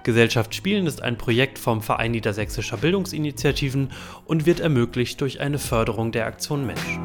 [0.05, 3.91] Gesellschaft Spielen ist ein Projekt vom Verein Niedersächsischer Bildungsinitiativen
[4.27, 7.01] und wird ermöglicht durch eine Förderung der Aktion Mensch.